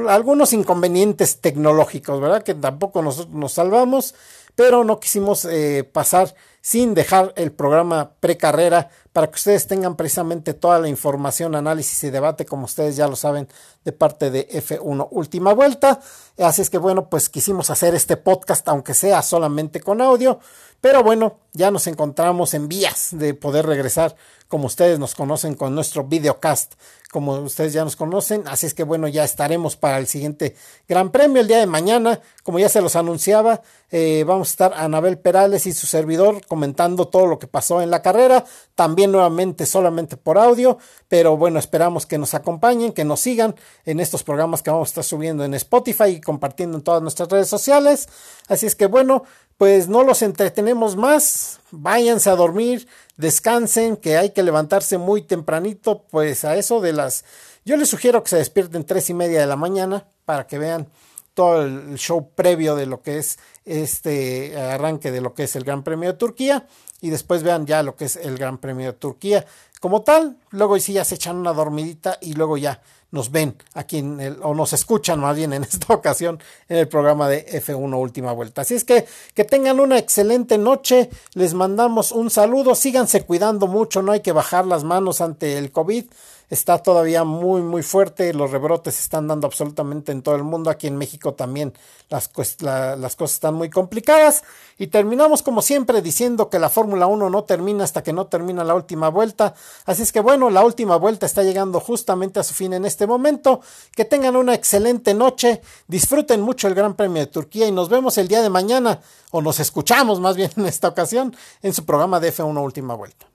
algunos 0.07 0.53
inconvenientes 0.53 1.41
tecnológicos, 1.41 2.19
¿verdad? 2.19 2.43
Que 2.43 2.55
tampoco 2.55 3.01
nosotros 3.01 3.35
nos 3.35 3.53
salvamos, 3.53 4.15
pero 4.55 4.83
no 4.83 4.99
quisimos 4.99 5.45
eh, 5.45 5.83
pasar 5.83 6.33
sin 6.61 6.95
dejar 6.95 7.31
el 7.35 7.51
programa 7.51 8.13
precarrera 8.19 8.89
para 9.13 9.27
que 9.27 9.35
ustedes 9.35 9.67
tengan 9.67 9.95
precisamente 9.95 10.55
toda 10.55 10.79
la 10.79 10.89
información, 10.89 11.53
análisis 11.53 12.03
y 12.05 12.09
debate, 12.09 12.45
como 12.45 12.65
ustedes 12.65 12.95
ya 12.95 13.07
lo 13.07 13.15
saben, 13.15 13.47
de 13.83 13.91
parte 13.91 14.31
de 14.31 14.47
F1 14.49 15.07
Última 15.11 15.53
Vuelta. 15.53 15.99
Así 16.39 16.63
es 16.63 16.71
que 16.71 16.79
bueno, 16.79 17.07
pues 17.07 17.29
quisimos 17.29 17.69
hacer 17.69 17.93
este 17.93 18.17
podcast, 18.17 18.67
aunque 18.67 18.95
sea 18.95 19.21
solamente 19.21 19.79
con 19.79 20.01
audio, 20.01 20.39
pero 20.81 21.03
bueno, 21.03 21.39
ya 21.53 21.69
nos 21.69 21.85
encontramos 21.87 22.53
en 22.55 22.67
vías 22.67 23.09
de 23.11 23.35
poder 23.35 23.67
regresar, 23.67 24.15
como 24.55 24.67
ustedes 24.67 24.99
nos 24.99 25.15
conocen, 25.15 25.55
con 25.55 25.75
nuestro 25.75 26.05
videocast 26.05 26.75
como 27.15 27.31
ustedes 27.35 27.71
ya 27.71 27.85
nos 27.85 27.95
conocen. 27.95 28.43
Así 28.45 28.65
es 28.65 28.73
que 28.73 28.83
bueno, 28.83 29.07
ya 29.07 29.23
estaremos 29.23 29.77
para 29.77 29.99
el 29.99 30.05
siguiente 30.05 30.53
Gran 30.85 31.11
Premio 31.11 31.41
el 31.41 31.47
día 31.47 31.59
de 31.59 31.65
mañana. 31.65 32.19
Como 32.43 32.59
ya 32.59 32.67
se 32.67 32.81
los 32.81 32.97
anunciaba, 32.97 33.61
eh, 33.89 34.25
vamos 34.27 34.49
a 34.49 34.51
estar 34.51 34.73
Anabel 34.73 35.17
Perales 35.17 35.65
y 35.65 35.71
su 35.71 35.87
servidor 35.87 36.45
comentando 36.45 37.07
todo 37.07 37.25
lo 37.25 37.39
que 37.39 37.47
pasó 37.47 37.81
en 37.81 37.89
la 37.89 38.01
carrera. 38.01 38.43
También 38.75 39.13
nuevamente 39.13 39.65
solamente 39.65 40.17
por 40.17 40.37
audio. 40.37 40.77
Pero 41.07 41.37
bueno, 41.37 41.57
esperamos 41.57 42.05
que 42.05 42.17
nos 42.17 42.33
acompañen, 42.33 42.91
que 42.91 43.05
nos 43.05 43.21
sigan 43.21 43.55
en 43.85 44.01
estos 44.01 44.23
programas 44.23 44.61
que 44.61 44.71
vamos 44.71 44.89
a 44.89 44.91
estar 44.91 45.03
subiendo 45.05 45.45
en 45.45 45.53
Spotify 45.53 46.07
y 46.07 46.19
compartiendo 46.19 46.77
en 46.77 46.83
todas 46.83 47.01
nuestras 47.01 47.29
redes 47.29 47.47
sociales. 47.47 48.09
Así 48.49 48.65
es 48.65 48.75
que 48.75 48.87
bueno, 48.87 49.23
pues 49.57 49.87
no 49.87 50.03
los 50.03 50.21
entretenemos 50.21 50.95
más. 50.95 51.59
Váyanse 51.71 52.29
a 52.29 52.35
dormir 52.35 52.87
descansen, 53.17 53.97
que 53.97 54.17
hay 54.17 54.31
que 54.31 54.43
levantarse 54.43 54.97
muy 54.97 55.21
tempranito, 55.21 56.03
pues 56.09 56.45
a 56.45 56.55
eso 56.55 56.81
de 56.81 56.93
las... 56.93 57.25
Yo 57.63 57.77
les 57.77 57.89
sugiero 57.89 58.21
que 58.23 58.29
se 58.29 58.37
despierten 58.37 58.85
tres 58.85 59.09
y 59.09 59.13
media 59.13 59.39
de 59.39 59.47
la 59.47 59.55
mañana 59.55 60.05
para 60.25 60.45
que 60.47 60.59
vean 60.59 60.87
todo 61.33 61.63
el 61.63 61.95
show 61.95 62.29
previo 62.33 62.75
de 62.75 62.85
lo 62.85 63.01
que 63.01 63.17
es 63.17 63.39
este 63.65 64.57
arranque 64.57 65.11
de 65.11 65.21
lo 65.21 65.33
que 65.33 65.43
es 65.43 65.55
el 65.55 65.63
Gran 65.63 65.83
Premio 65.83 66.11
de 66.11 66.17
Turquía 66.17 66.67
y 67.01 67.09
después 67.09 67.43
vean 67.43 67.65
ya 67.65 67.83
lo 67.83 67.95
que 67.95 68.05
es 68.05 68.15
el 68.15 68.37
Gran 68.37 68.59
Premio 68.59 68.85
de 68.87 68.97
Turquía 68.97 69.45
como 69.81 70.03
tal. 70.03 70.37
Luego 70.51 70.79
sí 70.79 70.93
ya 70.93 71.03
se 71.03 71.15
echan 71.15 71.35
una 71.37 71.53
dormidita 71.53 72.17
y 72.21 72.33
luego 72.33 72.57
ya 72.57 72.81
nos 73.15 73.31
ven 73.31 73.55
aquí 73.73 73.99
en 73.99 74.19
el, 74.19 74.37
o 74.43 74.53
nos 74.53 74.73
escuchan 74.73 75.19
más 75.19 75.35
bien 75.35 75.53
en 75.53 75.63
esta 75.71 75.93
ocasión 75.93 76.37
en 76.69 76.77
el 76.77 76.87
programa 76.87 77.27
de 77.27 77.47
F1 77.47 77.99
Última 77.99 78.31
Vuelta. 78.33 78.61
Así 78.61 78.75
es 78.75 78.83
que 78.83 79.07
que 79.33 79.43
tengan 79.45 79.79
una 79.79 79.97
excelente 79.97 80.57
noche, 80.57 81.09
les 81.33 81.53
mandamos 81.53 82.11
un 82.11 82.29
saludo, 82.29 82.75
síganse 82.75 83.21
cuidando 83.21 83.67
mucho, 83.67 84.01
no 84.01 84.11
hay 84.11 84.19
que 84.19 84.31
bajar 84.33 84.67
las 84.67 84.83
manos 84.83 85.21
ante 85.21 85.57
el 85.57 85.71
COVID 85.71 86.05
está 86.49 86.77
todavía 86.79 87.23
muy 87.23 87.61
muy 87.61 87.83
fuerte, 87.83 88.33
los 88.33 88.51
rebrotes 88.51 88.99
están 88.99 89.27
dando 89.27 89.47
absolutamente 89.47 90.11
en 90.11 90.21
todo 90.21 90.35
el 90.35 90.43
mundo, 90.43 90.69
aquí 90.69 90.87
en 90.87 90.97
México 90.97 91.33
también 91.33 91.73
las, 92.09 92.29
las 92.61 93.15
cosas 93.15 93.35
están 93.35 93.55
muy 93.55 93.69
complicadas. 93.69 94.43
Y 94.77 94.87
terminamos 94.87 95.41
como 95.41 95.61
siempre 95.61 96.01
diciendo 96.01 96.49
que 96.49 96.59
la 96.59 96.69
Fórmula 96.69 97.07
1 97.07 97.29
no 97.29 97.43
termina 97.43 97.83
hasta 97.83 98.03
que 98.03 98.13
no 98.13 98.27
termina 98.27 98.63
la 98.63 98.75
última 98.75 99.09
vuelta, 99.09 99.53
así 99.85 100.01
es 100.01 100.11
que 100.11 100.19
bueno, 100.19 100.49
la 100.49 100.63
última 100.63 100.97
vuelta 100.97 101.25
está 101.25 101.43
llegando 101.43 101.79
justamente 101.79 102.39
a 102.39 102.43
su 102.43 102.53
fin 102.53 102.73
en 102.73 102.85
este 102.85 103.07
momento, 103.07 103.61
que 103.95 104.05
tengan 104.05 104.35
una 104.35 104.53
excelente 104.53 105.13
noche, 105.13 105.61
disfruten 105.87 106.41
mucho 106.41 106.67
el 106.67 106.75
Gran 106.75 106.95
Premio 106.95 107.21
de 107.21 107.27
Turquía 107.27 107.67
y 107.67 107.71
nos 107.71 107.89
vemos 107.89 108.17
el 108.17 108.27
día 108.27 108.41
de 108.41 108.49
mañana 108.49 109.01
o 109.31 109.41
nos 109.41 109.59
escuchamos 109.59 110.19
más 110.19 110.35
bien 110.35 110.51
en 110.57 110.65
esta 110.65 110.87
ocasión 110.87 111.35
en 111.61 111.73
su 111.73 111.85
programa 111.85 112.19
de 112.19 112.33
F1 112.33 112.63
Última 112.63 112.95
Vuelta. 112.95 113.34